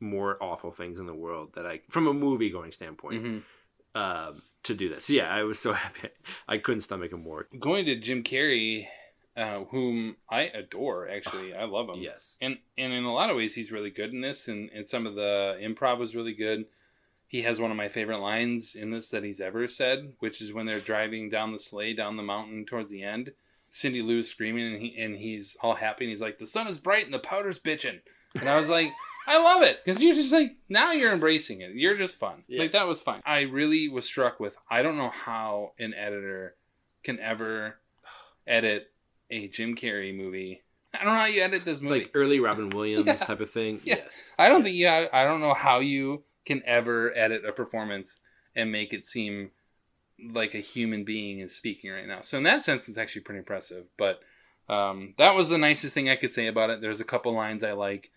more 0.00 0.36
awful 0.42 0.70
things 0.70 0.98
in 1.00 1.06
the 1.06 1.14
world 1.14 1.50
that 1.54 1.66
I, 1.66 1.80
from 1.88 2.06
a 2.06 2.14
movie 2.14 2.50
going 2.50 2.72
standpoint, 2.72 3.22
hmm 3.22 3.38
um, 3.96 4.42
to 4.64 4.74
do 4.74 4.88
this. 4.88 5.08
Yeah, 5.08 5.28
I 5.32 5.44
was 5.44 5.58
so 5.60 5.72
happy. 5.84 6.08
I 6.48 6.58
couldn't 6.58 6.80
stomach 6.80 7.12
him 7.12 7.22
more. 7.22 7.46
Going 7.60 7.84
to 7.84 7.94
Jim 7.94 8.24
Carrey, 8.24 8.88
uh, 9.36 9.60
whom 9.70 10.16
I 10.28 10.42
adore. 10.42 11.08
Actually, 11.08 11.54
I 11.62 11.64
love 11.64 11.88
him. 11.88 12.02
Yes. 12.02 12.36
and 12.40 12.58
and 12.76 12.92
in 12.92 13.04
a 13.04 13.12
lot 13.12 13.30
of 13.30 13.36
ways 13.36 13.54
he's 13.54 13.70
really 13.70 13.90
good 13.90 14.12
in 14.12 14.20
this 14.20 14.48
and, 14.48 14.68
and 14.74 14.86
some 14.88 15.06
of 15.06 15.14
the 15.14 15.56
improv 15.62 15.98
was 15.98 16.16
really 16.16 16.34
good 16.34 16.64
he 17.26 17.42
has 17.42 17.58
one 17.58 17.70
of 17.70 17.76
my 17.76 17.88
favorite 17.88 18.20
lines 18.20 18.74
in 18.76 18.90
this 18.90 19.08
that 19.10 19.24
he's 19.24 19.40
ever 19.40 19.66
said, 19.66 20.12
which 20.20 20.40
is 20.40 20.52
when 20.52 20.66
they're 20.66 20.78
driving 20.78 21.30
down 21.30 21.50
the 21.52 21.58
sleigh 21.58 21.92
down 21.92 22.16
the 22.16 22.22
mountain 22.22 22.64
towards 22.64 22.90
the 22.90 23.02
end. 23.02 23.32
Cindy 23.70 24.02
Lou's 24.02 24.28
screaming 24.28 24.72
and 24.72 24.82
he 24.82 24.96
and 24.96 25.16
he's 25.16 25.56
all 25.60 25.74
happy 25.74 26.04
and 26.04 26.10
he's 26.10 26.20
like, 26.20 26.38
"The 26.38 26.46
sun 26.46 26.68
is 26.68 26.78
bright 26.78 27.04
and 27.06 27.14
the 27.14 27.18
powder's 27.18 27.58
bitching," 27.58 28.00
and 28.34 28.48
I 28.48 28.56
was 28.56 28.68
like. 28.68 28.90
I 29.26 29.38
love 29.42 29.62
it 29.62 29.80
because 29.84 30.02
you're 30.02 30.14
just 30.14 30.32
like 30.32 30.56
now 30.68 30.92
you're 30.92 31.12
embracing 31.12 31.60
it. 31.62 31.72
You're 31.74 31.96
just 31.96 32.16
fun. 32.18 32.42
Yes. 32.46 32.60
Like 32.60 32.72
that 32.72 32.88
was 32.88 33.00
fun. 33.00 33.22
I 33.24 33.42
really 33.42 33.88
was 33.88 34.04
struck 34.04 34.38
with. 34.40 34.56
I 34.70 34.82
don't 34.82 34.96
know 34.96 35.10
how 35.10 35.72
an 35.78 35.94
editor 35.94 36.56
can 37.02 37.18
ever 37.20 37.76
edit 38.46 38.90
a 39.30 39.48
Jim 39.48 39.74
Carrey 39.76 40.14
movie. 40.16 40.62
I 40.92 41.04
don't 41.04 41.14
know 41.14 41.18
how 41.20 41.26
you 41.26 41.42
edit 41.42 41.64
this 41.64 41.80
movie. 41.80 42.00
Like 42.00 42.10
early 42.14 42.38
Robin 42.40 42.70
Williams 42.74 43.06
Yeah. 43.06 43.16
type 43.16 43.40
of 43.40 43.50
thing. 43.50 43.80
Yeah. 43.84 43.96
Yes. 44.04 44.30
I 44.38 44.48
don't 44.48 44.58
Yes. 44.60 44.64
think 44.66 44.76
yeah. 44.76 45.06
I 45.12 45.24
don't 45.24 45.40
know 45.40 45.54
how 45.54 45.80
you 45.80 46.22
can 46.44 46.62
ever 46.66 47.16
edit 47.16 47.44
a 47.46 47.52
performance 47.52 48.20
and 48.54 48.70
make 48.70 48.92
it 48.92 49.04
seem 49.04 49.50
like 50.32 50.54
a 50.54 50.58
human 50.60 51.04
being 51.04 51.40
is 51.40 51.54
speaking 51.56 51.90
right 51.90 52.06
now. 52.06 52.20
So 52.20 52.38
in 52.38 52.44
that 52.44 52.62
sense, 52.62 52.88
it's 52.88 52.98
actually 52.98 53.22
pretty 53.22 53.38
impressive. 53.38 53.86
But 53.98 54.20
um, 54.68 55.14
that 55.18 55.34
was 55.34 55.48
the 55.48 55.58
nicest 55.58 55.94
thing 55.94 56.08
I 56.08 56.16
could 56.16 56.32
say 56.32 56.46
about 56.46 56.70
it. 56.70 56.80
There's 56.80 57.00
a 57.00 57.04
couple 57.04 57.34
lines 57.34 57.64
I 57.64 57.72
like. 57.72 58.10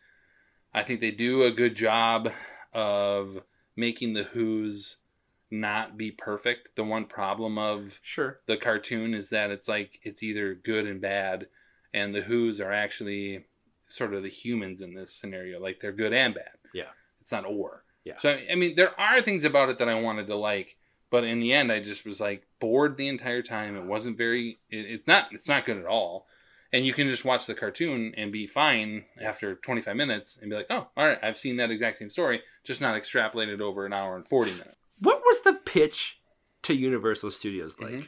I 0.78 0.84
think 0.84 1.02
they 1.02 1.12
do 1.12 1.42
a 1.44 1.52
good 1.52 1.76
job 1.76 2.30
of 2.72 3.42
making 3.76 4.14
the 4.14 4.24
Who's 4.24 4.98
not 5.50 5.98
be 5.98 6.12
perfect. 6.12 6.76
The 6.76 6.84
one 6.84 7.06
problem 7.06 7.58
of 7.58 8.00
Sure. 8.04 8.42
the 8.46 8.58
cartoon 8.58 9.14
is 9.14 9.30
that 9.30 9.50
it's 9.50 9.68
like 9.68 10.00
it's 10.04 10.22
either 10.22 10.54
good 10.54 10.86
and 10.86 11.02
bad, 11.02 11.48
and 11.94 12.14
the 12.14 12.22
Who's 12.22 12.62
are 12.62 12.72
actually 12.72 13.46
sort 13.88 14.14
of 14.14 14.22
the 14.22 14.30
humans 14.30 14.82
in 14.82 14.94
this 14.94 15.14
scenario. 15.14 15.60
Like 15.60 15.80
they're 15.80 15.92
good 15.92 16.14
and 16.14 16.36
bad. 16.36 16.58
Yeah. 16.74 16.92
It's 17.22 17.32
not 17.32 17.46
or. 17.46 17.84
Yeah. 18.04 18.18
So 18.20 18.38
I 18.50 18.56
mean, 18.56 18.76
there 18.76 18.98
are 19.00 19.22
things 19.22 19.44
about 19.46 19.70
it 19.70 19.80
that 19.80 19.90
I 19.90 19.96
wanted 19.96 20.28
to 20.28 20.36
like, 20.36 20.78
but 21.10 21.24
in 21.24 21.40
the 21.40 21.54
end, 21.54 21.72
I 21.72 21.82
just 21.82 22.06
was 22.06 22.22
like 22.22 22.46
bored 22.60 22.98
the 22.98 23.08
entire 23.08 23.42
time. 23.42 23.76
It 23.76 23.86
wasn't 23.86 24.18
very. 24.18 24.60
It, 24.70 24.86
it's 24.86 25.08
not. 25.08 25.30
It's 25.32 25.48
not 25.48 25.66
good 25.66 25.78
at 25.78 25.86
all. 25.86 26.28
And 26.74 26.86
you 26.86 26.94
can 26.94 27.10
just 27.10 27.24
watch 27.24 27.46
the 27.46 27.54
cartoon 27.56 28.14
and 28.18 28.32
be 28.32 28.46
fine 28.46 29.06
after 29.22 29.56
25 29.56 29.96
minutes 29.96 30.38
and 30.42 30.50
be 30.50 30.56
like, 30.56 30.68
oh, 30.70 30.88
all 30.98 31.08
right, 31.08 31.20
I've 31.24 31.38
seen 31.38 31.58
that 31.58 31.72
exact 31.72 31.98
same 31.98 32.10
story, 32.10 32.42
just 32.64 32.82
not 32.82 33.00
extrapolated 33.02 33.62
over 33.62 33.86
an 33.86 33.94
hour 33.94 34.16
and 34.16 34.28
40 34.28 34.52
minutes. 34.52 34.76
What 35.00 35.22
was 35.26 35.42
the 35.42 35.54
pitch 35.54 36.20
to 36.64 36.74
Universal 36.74 37.32
Studios 37.32 37.76
like? 37.80 37.94
Mhm. 37.94 38.08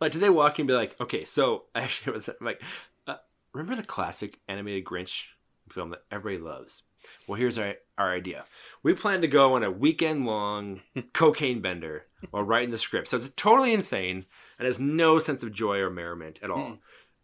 Like, 0.00 0.12
did 0.12 0.20
they 0.20 0.30
walk 0.30 0.58
in 0.58 0.62
and 0.62 0.68
be 0.68 0.74
like, 0.74 1.00
okay, 1.00 1.24
so 1.24 1.64
I 1.74 1.80
actually, 1.84 2.12
was 2.12 2.28
like, 2.40 2.62
uh, 3.06 3.16
remember 3.52 3.76
the 3.80 3.86
classic 3.86 4.38
animated 4.48 4.84
Grinch 4.84 5.24
film 5.70 5.90
that 5.90 6.04
everybody 6.10 6.42
loves? 6.42 6.82
Well, 7.26 7.38
here's 7.38 7.56
our, 7.58 7.74
our 7.96 8.12
idea. 8.12 8.44
We 8.82 8.92
plan 8.92 9.22
to 9.22 9.28
go 9.28 9.54
on 9.54 9.62
a 9.64 9.70
weekend 9.70 10.26
long 10.26 10.82
cocaine 11.14 11.60
bender 11.62 12.06
while 12.30 12.42
writing 12.42 12.70
the 12.72 12.78
script. 12.78 13.08
So 13.08 13.16
it's 13.16 13.30
totally 13.30 13.72
insane 13.72 14.26
and 14.58 14.66
has 14.66 14.78
no 14.78 15.18
sense 15.18 15.42
of 15.42 15.52
joy 15.52 15.78
or 15.78 15.88
merriment 15.88 16.40
at 16.42 16.50
all. 16.50 16.78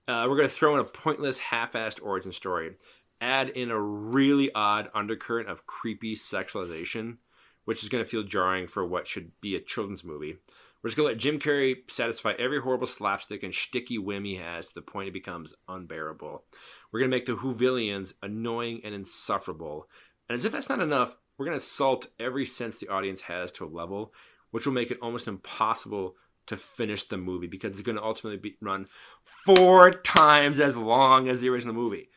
Uh, 0.09 0.27
we're 0.29 0.37
going 0.37 0.49
to 0.49 0.55
throw 0.55 0.75
in 0.75 0.81
a 0.81 0.85
pointless, 0.85 1.39
half 1.39 1.73
assed 1.73 2.01
origin 2.01 2.31
story, 2.31 2.77
add 3.21 3.49
in 3.49 3.73
a 3.73 3.81
really 3.81 4.53
odd 4.55 4.89
undercurrent 4.95 5.49
of 5.49 5.67
creepy 5.67 6.15
sexualization, 6.15 7.17
which 7.65 7.83
is 7.83 7.89
going 7.89 8.05
to 8.05 8.09
feel 8.09 8.23
jarring 8.23 8.69
for 8.69 8.87
what 8.87 9.09
should 9.09 9.33
be 9.41 9.57
a 9.57 9.61
children's 9.61 10.05
movie. 10.05 10.37
We're 10.81 10.91
just 10.91 10.97
going 10.97 11.09
to 11.09 11.15
let 11.15 11.21
Jim 11.21 11.41
Carrey 11.41 11.91
satisfy 11.91 12.35
every 12.39 12.61
horrible 12.61 12.87
slapstick 12.87 13.43
and 13.43 13.53
shticky 13.53 13.99
whim 13.99 14.25
he 14.25 14.37
has 14.37 14.69
to 14.69 14.75
the 14.75 14.83
point 14.83 15.09
it 15.09 15.13
becomes 15.13 15.57
unbearable. 15.69 16.45
We're 16.93 17.01
going 17.01 17.11
to 17.11 17.17
make 17.17 17.27
the 17.27 17.37
Whovillians 17.37 18.13
annoying 18.23 18.83
and 18.85 18.95
insufferable. 18.95 19.89
And 20.29 20.37
as 20.37 20.45
if 20.45 20.53
that's 20.53 20.69
not 20.69 20.79
enough, 20.79 21.17
we're 21.37 21.47
going 21.47 21.59
to 21.59 21.65
salt 21.65 22.07
every 22.21 22.47
sense 22.47 22.79
the 22.79 22.89
audience 22.89 23.23
has 23.23 23.51
to 23.53 23.65
a 23.65 23.67
level 23.67 24.13
which 24.53 24.65
will 24.65 24.73
make 24.73 24.91
it 24.91 24.99
almost 25.03 25.29
impossible 25.29 26.15
to 26.47 26.57
finish 26.57 27.05
the 27.05 27.17
movie 27.17 27.47
because 27.47 27.73
it's 27.73 27.83
going 27.83 27.97
to 27.97 28.03
ultimately 28.05 28.39
be 28.39 28.57
run 28.61 28.89
four 29.25 29.91
times 29.91 30.61
as 30.61 30.77
long 30.77 31.29
as 31.29 31.41
the 31.41 31.49
original 31.49 31.75
movie. 31.75 32.09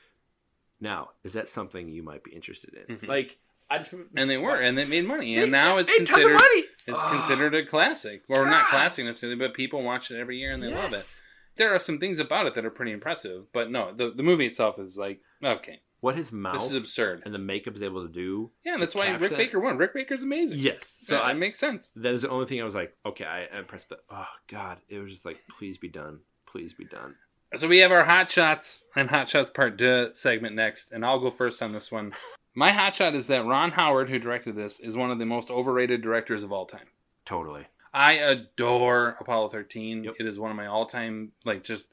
Now, 0.80 1.10
is 1.24 1.34
that 1.34 1.48
something 1.48 1.90
you 1.90 2.04
might 2.04 2.24
be 2.24 2.32
interested 2.32 2.74
in? 2.74 2.98
Mhm. 2.98 3.08
Like, 3.08 3.38
I 3.70 3.80
just 3.80 3.94
And 4.16 4.30
they 4.30 4.38
were, 4.38 4.56
and 4.60 4.78
they 4.78 4.86
made 4.86 5.06
money, 5.06 5.36
They- 5.36 5.44
and 5.44 5.52
now 5.52 5.78
it's 5.78 5.90
they 5.92 5.98
tons 5.98 6.10
of 6.10 6.16
considered 6.16 6.34
money! 6.40 6.64
it's 6.88 7.04
Ah, 7.04 7.10
considered 7.12 7.54
a 7.56 7.66
classic, 7.66 8.24
or 8.28 8.46
not 8.46 8.68
classic 8.68 9.06
necessarily, 9.06 9.38
but 9.38 9.54
people 9.54 9.84
watch 9.84 10.10
it 10.10 10.20
every 10.20 10.38
year 10.40 10.52
and 10.52 10.64
they 10.64 10.70
love 10.70 10.94
it. 10.94 11.24
There 11.58 11.74
are 11.76 11.80
some 11.80 12.00
things 12.00 12.20
about 12.20 12.46
it 12.48 12.54
that 12.56 12.66
are 12.66 12.72
pretty 12.72 12.94
impressive, 12.94 13.52
but 13.52 13.70
no, 13.70 13.94
the 13.94 14.10
the 14.12 14.24
movie 14.24 14.46
itself 14.48 14.80
is 14.80 14.98
like 14.98 15.22
okay, 15.44 15.82
What 16.01 16.15
his 16.15 16.32
mouth 16.32 16.56
this 16.56 16.65
is 16.68 16.74
absurd. 16.74 17.24
and 17.25 17.34
the 17.34 17.39
makeup 17.39 17.75
is 17.75 17.84
able 17.84 18.06
to 18.08 18.12
do. 18.13 18.51
Yeah, 18.63 18.74
to 18.74 18.79
that's 18.79 18.96
why 18.96 19.10
Rick 19.10 19.32
that- 19.32 19.38
Baker 19.38 19.60
won. 19.60 19.77
Rick 19.77 19.94
Baker's 19.94 20.24
amazing. 20.24 20.60
Yes. 20.60 20.88
So 21.00 21.15
So 21.15 21.20
I 21.20 21.32
it 21.32 21.36
makes 21.38 21.60
sense. 21.60 21.91
that 21.96 22.13
is 22.13 22.22
the 22.22 22.29
only 22.29 22.46
thing 22.46 22.62
I 22.62 22.63
was 22.65 22.75
like, 22.75 22.96
okay, 23.06 23.25
I, 23.25 23.48
I 23.53 23.60
impressed, 23.60 23.88
but 23.89 24.03
oh 24.10 24.25
god, 24.48 24.77
it 24.88 25.00
was 25.00 25.12
just 25.12 25.25
like, 25.25 25.39
please 25.58 25.77
be 25.77 25.89
done, 25.89 26.20
please 26.46 26.74
be 26.74 26.86
done. 26.86 27.15
So 27.56 27.68
we 27.68 27.79
have 27.79 27.91
our 27.91 28.06
hot 28.06 28.29
shots 28.32 28.84
and 28.96 29.10
hot 29.10 29.27
shots 29.27 29.50
part 29.50 29.77
two 29.77 30.12
segment 30.13 30.56
next, 30.56 30.91
and 30.91 31.03
I'll 31.06 31.20
go 31.20 31.29
first 31.29 31.62
on 31.62 31.74
this 31.74 31.91
one. 31.91 32.13
My 32.56 32.72
hot 32.72 32.96
shot 32.96 33.13
is 33.15 33.27
that 33.27 33.46
Ron 33.46 33.72
Howard, 33.72 34.10
who 34.10 34.20
directed 34.20 34.56
this, 34.56 34.79
is 34.79 34.96
one 34.96 35.12
of 35.12 35.20
the 35.20 35.25
most 35.25 35.50
overrated 35.51 36.01
directors 36.01 36.44
of 36.44 36.51
all 36.51 36.65
time. 36.65 36.88
Totally. 37.25 37.68
I 37.94 38.13
adore 38.13 39.15
Apollo 39.20 39.50
13. 39.50 40.03
Yep. 40.03 40.13
It 40.20 40.25
is 40.27 40.39
one 40.39 40.51
of 40.51 40.58
my 40.58 40.68
all-time 40.68 41.32
like 41.46 41.63
just 41.63 41.86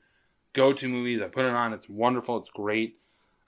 go-to 0.53 0.89
movies. 0.89 1.23
I 1.23 1.29
put 1.29 1.45
it 1.45 1.53
on. 1.53 1.73
It's 1.73 1.89
wonderful. 1.89 2.37
It's 2.39 2.51
great. 2.51 2.99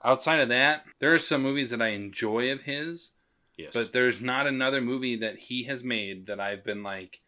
Outside 0.03 0.39
of 0.39 0.49
that, 0.49 0.85
there 0.99 1.13
are 1.13 1.19
some 1.19 1.41
movies 1.41 1.69
that 1.71 1.81
I 1.81 1.89
enjoy 1.89 2.51
of 2.51 2.61
his, 2.61 3.11
Yes. 3.57 3.71
but 3.73 3.91
there's 3.91 4.21
not 4.21 4.47
another 4.47 4.79
movie 4.79 5.17
that 5.17 5.37
he 5.37 5.63
has 5.63 5.83
made 5.83 6.27
that 6.27 6.39
I've 6.39 6.63
been 6.63 6.83
like, 6.83 7.19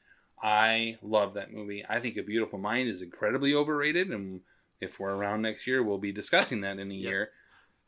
I 0.42 0.98
love 1.02 1.34
that 1.34 1.52
movie. 1.54 1.86
I 1.88 2.00
think 2.00 2.18
A 2.18 2.24
Beautiful 2.24 2.58
Mind 2.58 2.88
is 2.90 3.02
incredibly 3.02 3.54
overrated, 3.54 4.10
and 4.10 4.42
if 4.80 5.00
we're 5.00 5.14
around 5.14 5.42
next 5.42 5.68
year, 5.68 5.84
we'll 5.84 5.98
be 6.00 6.12
discussing 6.14 6.62
that 6.62 6.80
in 6.80 6.90
a 6.92 6.96
Yep. 6.96 7.10
year. 7.10 7.32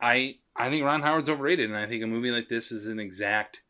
I 0.01 0.37
I 0.55 0.69
think 0.69 0.83
Ron 0.83 1.01
Howard's 1.01 1.29
overrated, 1.29 1.69
and 1.69 1.79
I 1.79 1.87
think 1.87 2.03
a 2.03 2.07
movie 2.07 2.29
like 2.31 2.49
this 2.49 2.71
is 2.71 2.87
an 2.87 2.99
exact 2.99 3.63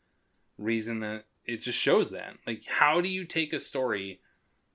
reason 0.58 1.00
that 1.00 1.26
it 1.46 1.62
just 1.62 1.78
shows 1.78 2.10
that. 2.12 2.36
Like, 2.46 2.66
how 2.66 3.00
do 3.00 3.08
you 3.08 3.24
take 3.26 3.54
a 3.54 3.60
story 3.60 4.20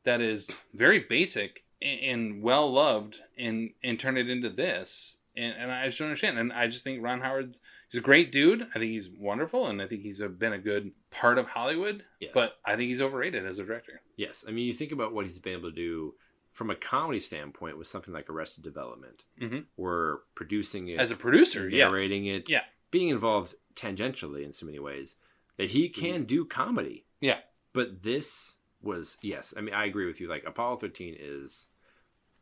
that 0.05 0.21
is 0.23 0.49
very 0.73 1.01
basic 1.01 1.65
and, 1.83 2.01
and 2.01 2.43
well 2.43 2.73
loved 2.73 3.21
and 3.37 3.73
and 3.83 3.99
turn 4.01 4.17
it 4.17 4.31
into 4.31 4.49
this? 4.49 5.18
And, 5.39 5.55
and 5.57 5.71
I 5.73 5.87
just 5.87 5.99
don't 5.99 6.09
understand. 6.09 6.39
And 6.39 6.53
I 6.53 6.67
just 6.67 6.83
think 6.85 7.03
Ron 7.03 7.21
Howard's 7.21 7.61
he's 7.91 7.99
a 7.99 8.03
great 8.03 8.33
dude. 8.33 8.63
I 8.75 8.79
think 8.79 8.91
he's 8.91 9.09
wonderful, 9.09 9.67
and 9.69 9.81
I 9.81 9.87
think 9.87 10.03
he's 10.03 10.21
a, 10.21 10.29
been 10.29 10.53
a 10.53 10.59
good 10.59 10.91
part 11.11 11.39
of 11.39 11.47
Hollywood. 11.47 12.05
Yes. 12.21 12.33
But 12.35 12.59
I 12.65 12.77
think 12.77 12.89
he's 12.89 13.01
overrated 13.03 13.47
as 13.47 13.59
a 13.59 13.65
director. 13.65 14.01
Yes, 14.17 14.45
I 14.47 14.51
mean 14.51 14.67
you 14.67 14.73
think 14.73 14.93
about 14.93 15.13
what 15.15 15.27
he's 15.27 15.39
been 15.39 15.53
able 15.59 15.71
to 15.71 15.77
do 15.77 16.15
from 16.53 16.71
a 16.71 16.75
comedy 16.75 17.21
standpoint 17.21 17.79
with 17.79 17.87
something 17.87 18.13
like 18.13 18.29
Arrested 18.29 18.65
Development, 18.65 19.23
Mhm. 19.41 19.67
where 19.77 20.19
producing 20.35 20.89
it, 20.89 20.99
As 20.99 21.13
a 21.13 21.17
producer, 21.17 21.69
yes. 21.69 21.89
narrating 21.89 22.27
it, 22.27 22.49
Yeah. 22.49 22.65
being 22.91 23.09
involved 23.11 23.55
tangentially 23.77 24.43
in 24.43 24.53
so 24.53 24.67
many 24.67 24.81
ways 24.81 25.15
that 25.57 25.71
he 25.71 25.89
can 25.89 26.25
do 26.25 26.45
comedy. 26.45 27.05
Mm-hmm. 27.21 27.25
Yeah. 27.27 27.39
But 27.73 28.03
this 28.03 28.57
was 28.83 29.19
yes, 29.23 29.55
I 29.57 29.61
mean 29.61 29.75
I 29.75 29.85
agree 29.85 30.07
with 30.07 30.21
you. 30.21 30.27
Like 30.29 30.45
Apollo 30.47 30.79
thirteen 30.79 31.15
is 31.19 31.69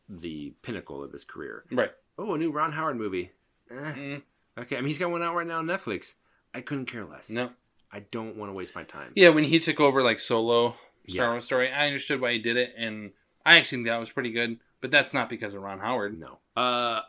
the 0.08 0.54
pinnacle 0.62 1.02
of 1.02 1.12
his 1.12 1.24
career. 1.24 1.64
Right. 1.70 1.90
Oh, 2.18 2.34
a 2.34 2.38
new 2.38 2.50
Ron 2.50 2.72
Howard 2.72 2.96
movie. 2.96 3.30
Eh, 3.70 3.74
Mm, 3.74 4.22
okay, 4.58 4.76
I 4.76 4.80
mean 4.80 4.88
he's 4.88 4.98
got 4.98 5.10
one 5.10 5.22
out 5.22 5.34
right 5.34 5.46
now 5.46 5.58
on 5.58 5.66
Netflix. 5.66 6.14
I 6.54 6.60
couldn't 6.60 6.86
care 6.86 7.04
less. 7.04 7.28
no. 7.30 7.50
I 7.92 8.00
don't 8.00 8.36
want 8.36 8.50
to 8.50 8.54
waste 8.54 8.74
my 8.74 8.82
time. 8.82 9.12
Yeah, 9.14 9.28
when 9.30 9.44
he 9.44 9.58
took 9.60 9.78
over 9.80 10.02
like 10.02 10.18
solo 10.18 10.74
Star 11.08 11.26
Yeah. 11.26 11.30
Wars 11.30 11.44
story, 11.44 11.70
I 11.72 11.86
understood 11.86 12.20
why 12.20 12.32
he 12.32 12.38
did 12.40 12.56
it, 12.56 12.74
and 12.76 13.12
I 13.44 13.56
actually 13.56 13.78
think 13.78 13.86
that 13.88 14.00
was 14.00 14.10
pretty 14.10 14.32
good. 14.32 14.58
But 14.80 14.90
that's 14.90 15.14
not 15.14 15.28
because 15.28 15.54
of 15.54 15.62
Ron 15.62 15.78
Howard. 15.78 16.18
No. 16.18 16.38
Uh, 16.60 17.02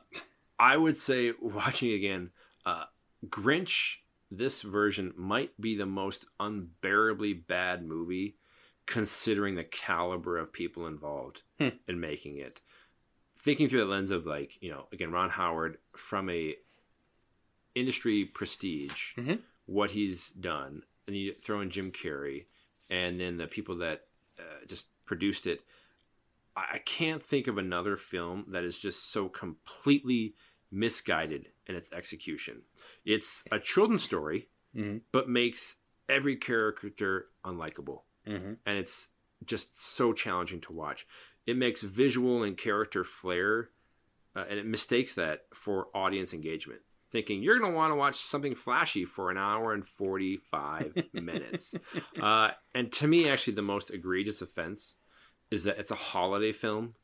I 0.60 0.78
would 0.78 0.96
say 0.98 1.34
watching 1.42 1.92
again, 1.94 2.30
uh, 2.66 2.86
Grinch. 3.28 3.96
This 4.30 4.62
version 4.62 5.14
might 5.18 5.60
be 5.60 5.76
the 5.76 5.86
most 5.86 6.26
unbearably 6.40 7.34
bad 7.34 7.86
movie, 7.86 8.36
considering 8.86 9.56
the 9.56 9.64
caliber 9.64 10.38
of 10.38 10.52
people 10.54 10.86
involved 10.86 11.42
Hmm. 11.60 11.70
in 11.88 12.00
making 12.00 12.38
it. 12.38 12.62
Thinking 13.40 13.70
through 13.70 13.80
the 13.80 13.86
lens 13.86 14.12
of 14.12 14.26
like 14.26 14.58
you 14.62 14.70
know 14.72 14.88
again 14.92 15.12
Ron 15.12 15.30
Howard 15.30 15.78
from 15.96 16.30
a 16.30 16.56
industry 17.76 18.26
prestige, 18.26 19.14
Mhm. 19.16 19.42
what 19.66 19.92
he's 19.92 20.30
done, 20.32 20.84
and 21.06 21.16
you 21.16 21.34
throw 21.34 21.62
in 21.62 21.70
Jim 21.70 21.92
Carrey, 21.92 22.46
and 22.90 23.20
then 23.20 23.38
the 23.38 23.48
people 23.48 23.76
that 23.78 24.08
uh, 24.40 24.66
just 24.68 24.86
produced 25.06 25.48
it. 25.48 25.64
I 26.56 26.80
can't 26.80 27.24
think 27.24 27.46
of 27.48 27.58
another 27.60 27.98
film 27.98 28.46
that 28.50 28.64
is 28.64 28.80
just 28.80 29.12
so 29.12 29.30
completely 29.30 30.36
misguided 30.72 31.52
in 31.68 31.76
its 31.76 31.92
execution. 31.92 32.64
It's 33.06 33.44
a 33.52 33.60
children's 33.60 34.04
story, 34.04 34.50
Mhm. 34.76 35.02
but 35.12 35.30
makes 35.30 35.78
every 36.10 36.36
character 36.36 37.30
unlikable. 37.46 38.04
Mm-hmm. 38.26 38.54
And 38.66 38.78
it's 38.80 39.10
just 39.46 39.80
so 39.80 40.14
challenging 40.14 40.62
to 40.62 40.74
watch. 40.74 41.06
It 41.48 41.58
makes 41.58 41.82
visual 41.82 42.44
and 42.44 42.58
character 42.58 43.04
flair, 43.04 43.70
uh, 44.36 44.44
and 44.50 44.60
it 44.60 44.66
mistakes 44.66 45.16
that 45.16 45.46
for 45.54 45.88
audience 45.96 46.34
engagement. 46.34 46.82
thinking 47.10 47.42
you're 47.42 47.58
going 47.58 47.72
to 47.72 47.76
want 47.78 47.92
to 47.92 47.96
watch 47.96 48.18
something 48.18 48.54
flashy 48.54 49.06
for 49.06 49.32
an 49.32 49.38
hour 49.38 49.74
and 49.74 49.88
45 49.88 51.04
minutes. 51.14 51.74
Uh, 52.22 52.50
and 52.76 52.92
to 52.92 53.08
me, 53.08 53.30
actually, 53.30 53.54
the 53.54 53.62
most 53.62 53.90
egregious 53.92 54.42
offense 54.42 54.96
is 55.50 55.64
that 55.64 55.80
it's 55.80 55.92
a 55.92 55.96
holiday 55.96 56.52
film, 56.52 56.96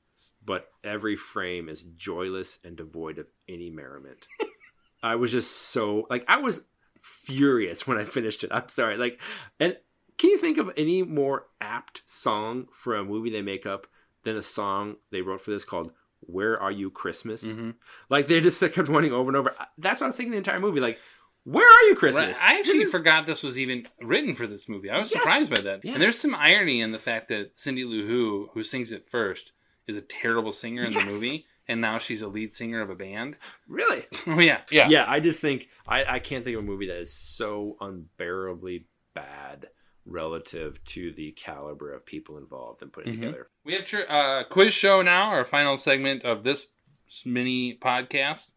but 0.44 0.68
every 0.84 1.16
frame 1.16 1.70
is 1.70 1.84
joyless 1.96 2.60
and 2.66 2.76
devoid 2.76 3.18
of 3.18 3.28
any 3.48 3.70
merriment. 3.70 4.28
I 5.04 5.16
was 5.16 5.32
just 5.32 5.52
so, 5.52 6.06
like, 6.10 6.26
I 6.28 6.38
was 6.38 6.64
furious 7.00 7.88
when 7.88 7.98
I 7.98 8.04
finished 8.04 8.44
it. 8.44 8.52
I'm 8.52 8.68
sorry. 8.68 8.98
Like, 8.98 9.20
and 9.60 9.78
can 10.18 10.30
you 10.32 10.38
think 10.38 10.58
of 10.58 10.72
any 10.76 11.02
more 11.02 11.48
apt 11.62 12.04
song 12.08 12.68
for 12.74 12.96
a 12.96 13.04
movie 13.06 13.30
they 13.30 13.42
make 13.42 13.66
up 13.66 13.88
than 14.24 14.38
a 14.38 14.42
song 14.42 14.96
they 15.12 15.22
wrote 15.22 15.42
for 15.42 15.52
this 15.52 15.66
called 15.66 15.92
"Where 16.22 16.60
Are 16.62 16.72
You 16.72 16.90
Christmas"? 16.90 17.44
Mm-hmm. 17.44 17.72
Like 18.10 18.28
they 18.28 18.42
just 18.42 18.60
kept 18.74 18.88
running 18.88 19.12
over 19.14 19.30
and 19.30 19.38
over. 19.38 19.56
That's 19.78 20.00
what 20.02 20.06
I 20.06 20.10
was 20.10 20.16
thinking 20.16 20.32
the 20.32 20.38
entire 20.38 20.60
movie. 20.60 20.80
Like, 20.80 21.00
where 21.44 21.68
are 21.68 21.82
you 21.90 21.96
Christmas? 21.96 22.38
Right. 22.40 22.50
I 22.56 22.60
actually 22.60 22.80
is- 22.84 22.92
forgot 22.92 23.26
this 23.28 23.44
was 23.44 23.60
even 23.60 23.88
written 24.02 24.36
for 24.36 24.48
this 24.48 24.70
movie. 24.70 24.90
I 24.90 24.98
was 25.00 25.12
Yes. 25.12 25.22
surprised 25.22 25.54
by 25.54 25.62
that. 25.62 25.84
Yeah. 25.84 25.94
And 25.94 26.02
there's 26.02 26.18
some 26.20 26.36
irony 26.36 26.80
in 26.82 26.92
the 26.92 27.00
fact 27.00 27.28
that 27.30 27.58
Cindy 27.58 27.84
Lou 27.84 28.08
Who, 28.08 28.50
who 28.54 28.64
sings 28.64 28.92
it 28.94 29.10
first, 29.10 29.52
is 29.88 29.98
a 29.98 30.02
terrible 30.02 30.52
singer 30.54 30.84
in 30.84 30.94
Yes. 30.94 31.04
the 31.04 31.10
movie, 31.12 31.46
and 31.68 31.82
now 31.82 31.98
she's 31.98 32.22
a 32.22 32.28
lead 32.30 32.54
singer 32.54 32.80
of 32.82 32.90
a 32.90 32.96
band. 32.96 33.36
really. 33.68 34.06
Oh 34.28 34.40
yeah, 34.40 34.62
yeah, 34.72 34.88
Yeah, 34.88 35.04
I 35.06 35.20
just 35.20 35.42
think 35.42 35.68
I, 35.86 36.06
I 36.06 36.20
can't 36.20 36.46
think 36.46 36.56
of 36.58 36.64
a 36.64 36.66
movie 36.66 36.88
that 36.88 37.00
is 37.02 37.14
so 37.14 37.76
unbearably 37.82 38.86
bad 39.14 39.68
relative 40.06 40.84
to 40.86 41.12
the 41.12 41.32
caliber 41.32 41.94
of 41.94 42.06
people 42.06 42.38
involved 42.38 42.82
and 42.82 42.92
putting 42.92 43.14
it 43.14 43.18
Mhm. 43.18 43.22
together. 43.22 43.50
We 43.64 43.74
have 43.74 43.94
a 43.94 44.12
uh, 44.12 44.44
quiz 44.46 44.74
show 44.74 45.02
now, 45.02 45.30
our 45.30 45.46
final 45.46 45.78
segment 45.78 46.24
of 46.24 46.44
this 46.44 46.68
mini 47.26 47.78
podcast. 47.78 48.52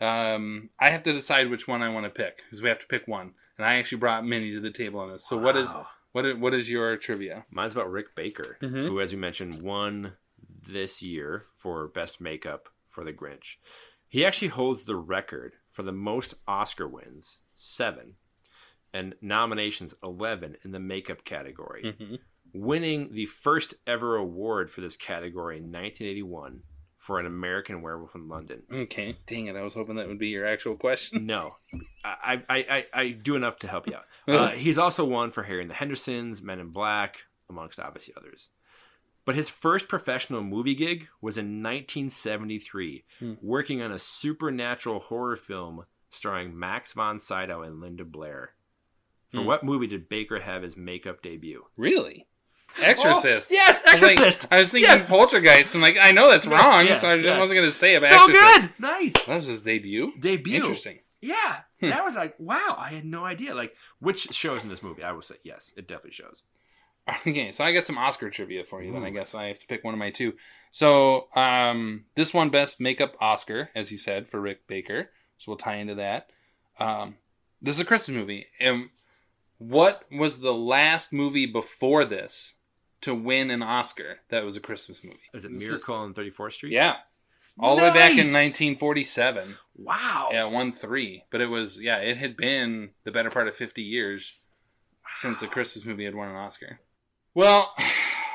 Um, 0.00 0.70
I 0.78 0.90
have 0.90 1.02
to 1.04 1.12
decide 1.12 1.50
which 1.50 1.66
one 1.68 1.82
I 1.82 1.88
want 1.88 2.04
to 2.04 2.10
pick 2.10 2.38
because 2.38 2.62
we 2.62 2.68
have 2.68 2.78
to 2.80 2.86
pick 2.86 3.06
one, 3.08 3.34
and 3.56 3.66
I 3.66 3.74
actually 3.74 3.98
brought 3.98 4.24
many 4.24 4.52
to 4.52 4.60
the 4.60 4.70
table 4.70 5.00
on 5.00 5.10
this. 5.10 5.26
So 5.26 5.36
what 5.36 5.56
is 5.56 5.72
Wow. 5.72 5.88
what 6.12 6.24
is, 6.24 6.36
what 6.36 6.54
is 6.54 6.70
your 6.70 6.96
trivia? 6.96 7.44
Mine's 7.50 7.72
about 7.72 7.90
Rick 7.90 8.14
Baker, 8.16 8.56
Mhm. 8.62 8.88
who, 8.88 9.00
as 9.00 9.12
we 9.12 9.18
mentioned, 9.18 9.62
won 9.62 10.16
this 10.66 11.02
year 11.02 11.46
for 11.54 11.86
Best 11.88 12.20
Makeup 12.20 12.68
for 12.88 13.04
The 13.04 13.12
Grinch. 13.12 13.56
He 14.08 14.24
actually 14.24 14.48
holds 14.48 14.84
the 14.84 14.96
record 14.96 15.54
for 15.68 15.82
the 15.82 15.92
most 15.92 16.34
Oscar 16.46 16.88
wins, 16.88 17.40
seven, 17.56 18.16
and 18.92 19.14
nominations, 19.20 19.94
11 20.02 20.56
in 20.64 20.70
the 20.72 20.80
makeup 20.80 21.24
category, 21.24 21.82
Mm-hmm. 21.98 22.14
winning 22.54 23.12
the 23.12 23.26
first 23.26 23.74
ever 23.86 24.16
award 24.16 24.70
for 24.70 24.80
this 24.80 24.96
category 24.96 25.56
in 25.58 25.64
1981 25.64 26.62
for 26.96 27.20
An 27.20 27.26
American 27.26 27.80
Werewolf 27.82 28.14
in 28.14 28.28
London. 28.28 28.62
Okay, 28.72 29.16
dang 29.26 29.46
it! 29.46 29.56
I 29.56 29.62
was 29.62 29.74
hoping 29.74 29.96
that 29.96 30.08
would 30.08 30.18
be 30.18 30.28
your 30.28 30.46
actual 30.46 30.74
question. 30.76 31.26
No, 31.26 31.56
I, 32.04 32.42
I, 32.48 32.56
I, 32.58 32.86
I 32.92 33.08
do 33.10 33.34
enough 33.36 33.58
to 33.60 33.68
help 33.68 33.86
you 33.86 33.94
out. 33.94 34.04
Uh, 34.28 34.48
he's 34.50 34.76
also 34.76 35.06
won 35.06 35.30
for 35.30 35.42
Harry 35.44 35.62
and 35.62 35.70
the 35.70 35.74
Hendersons, 35.74 36.42
Men 36.42 36.58
in 36.60 36.68
Black, 36.68 37.20
amongst 37.48 37.80
obviously 37.80 38.12
others. 38.14 38.48
But 39.24 39.36
his 39.36 39.48
first 39.48 39.88
professional 39.88 40.42
movie 40.42 40.74
gig 40.74 41.08
was 41.22 41.38
in 41.38 41.62
1973, 41.62 43.04
Hmm. 43.20 43.34
working 43.40 43.80
on 43.82 43.90
a 43.92 43.98
supernatural 43.98 45.00
horror 45.00 45.36
film 45.36 45.84
starring 46.10 46.58
Max 46.58 46.92
von 46.92 47.18
Sydow 47.18 47.62
and 47.62 47.80
Linda 47.80 48.04
Blair. 48.04 48.52
For 49.32 49.40
Hmm. 49.40 49.46
what 49.46 49.62
movie 49.64 49.86
did 49.86 50.08
Baker 50.08 50.40
have 50.40 50.62
his 50.62 50.76
makeup 50.76 51.22
debut? 51.22 51.64
Really? 51.76 52.26
Exorcist. 52.80 53.50
Oh, 53.50 53.54
yes, 53.54 53.82
I 53.86 53.92
was 53.92 54.02
like- 54.02 54.12
Exorcist. 54.18 54.46
I 54.50 54.58
was 54.60 54.70
thinking 54.70 54.90
Yes. 54.90 55.08
Poltergeist. 55.08 55.74
I'm 55.74 55.80
like, 55.80 55.96
I 56.00 56.12
know 56.12 56.30
that's 56.30 56.46
wrong, 56.46 56.86
yeah, 56.86 56.98
so 56.98 57.08
I 57.10 57.14
yes. 57.16 57.38
wasn't 57.38 57.56
going 57.58 57.68
to 57.68 57.74
say 57.74 57.94
it. 57.94 58.00
but 58.00 58.08
so 58.10 58.14
Exorcist. 58.16 58.60
good, 58.60 58.70
nice 58.78 59.12
That 59.24 59.36
was 59.38 59.46
his 59.46 59.62
debut. 59.62 60.12
debut. 60.18 60.56
Interesting. 60.56 61.00
Yeah, 61.20 61.60
Hmm. 61.80 61.88
that 61.90 62.04
was 62.04 62.14
like 62.14 62.34
wow. 62.38 62.76
I 62.78 62.90
had 62.90 63.04
no 63.04 63.24
idea. 63.24 63.52
Like 63.54 63.74
which 63.98 64.32
shows 64.32 64.62
in 64.62 64.68
this 64.68 64.82
movie? 64.84 65.02
I 65.02 65.10
will 65.12 65.22
say 65.22 65.34
yes, 65.42 65.72
it 65.76 65.88
definitely 65.88 66.12
shows. 66.12 66.42
Okay, 67.26 67.50
so 67.52 67.64
I 67.64 67.72
got 67.72 67.86
some 67.86 67.96
Oscar 67.98 68.28
trivia 68.30 68.62
for 68.64 68.82
you. 68.82 68.92
Then 68.92 69.02
I 69.02 69.10
guess 69.10 69.34
I 69.34 69.46
have 69.46 69.58
to 69.60 69.66
pick 69.66 69.82
one 69.82 69.94
of 69.94 69.98
my 69.98 70.10
two. 70.10 70.34
So 70.70 71.28
um, 71.34 72.04
this 72.14 72.32
one 72.34 72.50
best 72.50 72.80
makeup 72.80 73.16
Oscar, 73.20 73.70
as 73.74 73.90
you 73.90 73.96
said, 73.98 74.28
for 74.28 74.40
Rick 74.40 74.66
Baker. 74.68 75.10
So 75.38 75.50
we'll 75.50 75.56
tie 75.58 75.76
into 75.76 75.94
that. 75.96 76.30
Um, 76.78 77.16
this 77.62 77.76
is 77.76 77.80
a 77.80 77.84
Christmas 77.86 78.14
movie. 78.14 78.46
And 78.60 78.90
what 79.58 80.02
was 80.10 80.38
the 80.40 80.54
last 80.54 81.12
movie 81.12 81.46
before 81.46 82.04
this 82.04 82.54
to 83.02 83.14
win 83.14 83.50
an 83.50 83.62
Oscar 83.62 84.18
that 84.30 84.44
was 84.44 84.56
a 84.56 84.60
Christmas 84.60 85.04
movie? 85.04 85.18
Is 85.34 85.44
it 85.44 85.52
This 85.52 85.68
Miracle 85.68 85.94
on 85.96 86.14
34th 86.14 86.52
Street? 86.54 86.72
yeah, 86.72 86.96
all 87.58 87.76
the 87.76 87.82
way 87.82 87.88
back 87.92 88.12
in 88.12 88.32
1947. 88.32 89.56
Wow. 89.76 90.28
Yeah, 90.32 90.44
one 90.44 90.72
three. 90.72 91.24
But 91.30 91.40
it 91.40 91.46
was 91.46 91.80
yeah, 91.80 91.98
it 91.98 92.16
had 92.18 92.36
been 92.36 92.90
the 93.04 93.10
better 93.12 93.30
part 93.30 93.48
of 93.48 93.54
fifty 93.54 93.82
years 93.82 94.34
since 95.14 95.42
a 95.42 95.48
Christmas 95.48 95.84
movie 95.84 96.04
had 96.04 96.14
won 96.14 96.28
an 96.28 96.36
Oscar. 96.36 96.80
Well, 97.34 97.72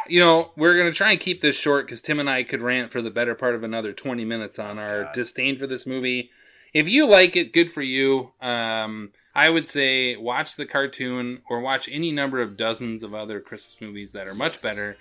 you 0.08 0.20
know, 0.20 0.52
we're 0.56 0.78
gonna 0.78 0.92
try 0.94 1.12
and 1.12 1.20
keep 1.20 1.42
this 1.42 1.58
short 1.58 1.86
because 1.86 2.02
Tim 2.02 2.20
and 2.20 2.30
I 2.30 2.44
could 2.44 2.62
rant 2.62 2.92
for 2.92 3.02
the 3.02 3.12
better 3.12 3.36
part 3.36 3.56
of 3.56 3.64
another 3.64 3.92
twenty 3.94 4.26
minutes 4.26 4.60
on 4.60 4.78
our 4.80 5.04
God. 5.06 5.14
disdain 5.14 5.58
for 5.58 5.68
this 5.68 5.86
movie. 5.86 6.30
If 6.74 6.90
you 6.90 7.06
like 7.06 7.36
it, 7.36 7.54
good 7.54 7.72
for 7.72 7.82
you. 7.82 8.32
Um, 8.42 9.12
I 9.36 9.50
would 9.50 9.68
say 9.68 10.16
watch 10.16 10.56
the 10.56 10.66
cartoon 10.66 11.42
or 11.50 11.60
watch 11.60 11.90
any 11.92 12.12
number 12.12 12.42
of 12.42 12.56
dozens 12.58 13.02
of 13.04 13.14
other 13.16 13.40
Christmas 13.40 13.78
movies 13.82 14.12
that 14.12 14.28
are 14.28 14.36
much 14.36 14.62
better, 14.62 14.98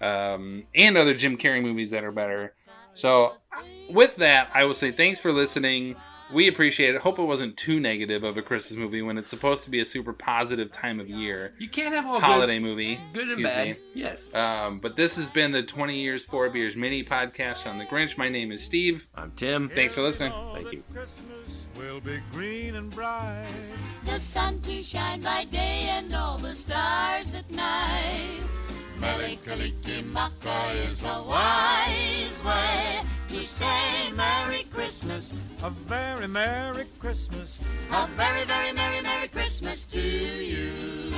um, 0.00 0.64
and 0.74 0.96
other 0.96 1.14
Jim 1.14 1.36
Carrey 1.36 1.62
movies 1.62 1.90
that 1.90 2.04
are 2.04 2.12
better. 2.12 2.54
So, 2.94 3.32
with 3.90 4.16
that, 4.16 4.50
I 4.54 4.64
will 4.64 4.74
say 4.74 4.92
thanks 4.92 5.18
for 5.18 5.32
listening. 5.32 5.96
We 6.32 6.48
appreciate 6.48 6.94
it. 6.94 7.02
Hope 7.02 7.18
it 7.18 7.24
wasn't 7.24 7.58
too 7.58 7.78
negative 7.78 8.22
of 8.24 8.36
a 8.38 8.42
Christmas 8.42 8.78
movie 8.78 9.02
when 9.02 9.18
it's 9.18 9.28
supposed 9.28 9.64
to 9.64 9.70
be 9.70 9.80
a 9.80 9.84
super 9.84 10.14
positive 10.14 10.70
time 10.70 10.98
of 10.98 11.08
year 11.10 11.52
You 11.58 11.68
can't 11.68 11.94
have 11.94 12.06
all 12.06 12.20
holiday 12.20 12.58
good, 12.58 12.62
movie. 12.62 12.94
good 13.12 13.22
and 13.24 13.32
excuse 13.32 13.48
bad. 13.48 13.66
me. 13.68 13.76
Yes. 13.94 14.34
Um, 14.34 14.78
but 14.80 14.96
this 14.96 15.16
has 15.16 15.28
been 15.28 15.52
the 15.52 15.62
20 15.62 16.00
Years, 16.00 16.24
4 16.24 16.48
Beers 16.48 16.74
mini 16.74 17.04
podcast 17.04 17.66
on 17.68 17.76
The 17.78 17.84
Grinch. 17.84 18.16
My 18.16 18.30
name 18.30 18.50
is 18.50 18.62
Steve. 18.62 19.08
I'm 19.14 19.32
Tim. 19.32 19.68
Thanks 19.68 19.92
for 19.94 20.00
listening. 20.02 20.32
Thank 20.54 20.72
you. 20.72 20.82
Will 21.76 22.00
be 22.00 22.20
green 22.32 22.74
and 22.76 22.90
bright. 22.90 23.46
The 24.04 24.18
sun 24.20 24.60
to 24.62 24.82
shine 24.82 25.22
by 25.22 25.44
day 25.44 25.88
and 25.88 26.14
all 26.14 26.38
the 26.38 26.52
stars 26.52 27.34
at 27.34 27.50
night. 27.50 28.40
Mele 28.98 29.36
Kalikimaka 29.44 30.86
is 30.86 31.02
a 31.02 31.22
wise 31.22 32.42
way 32.44 33.02
to 33.28 33.42
say 33.42 34.12
Merry 34.12 34.64
Christmas. 34.72 35.56
A 35.62 35.70
very 35.70 36.28
Merry 36.28 36.84
Christmas. 37.00 37.58
A 37.90 38.06
very, 38.16 38.44
very 38.44 38.72
Merry, 38.72 39.00
Merry 39.02 39.28
Christmas 39.28 39.84
to 39.86 40.00
you. 40.00 41.12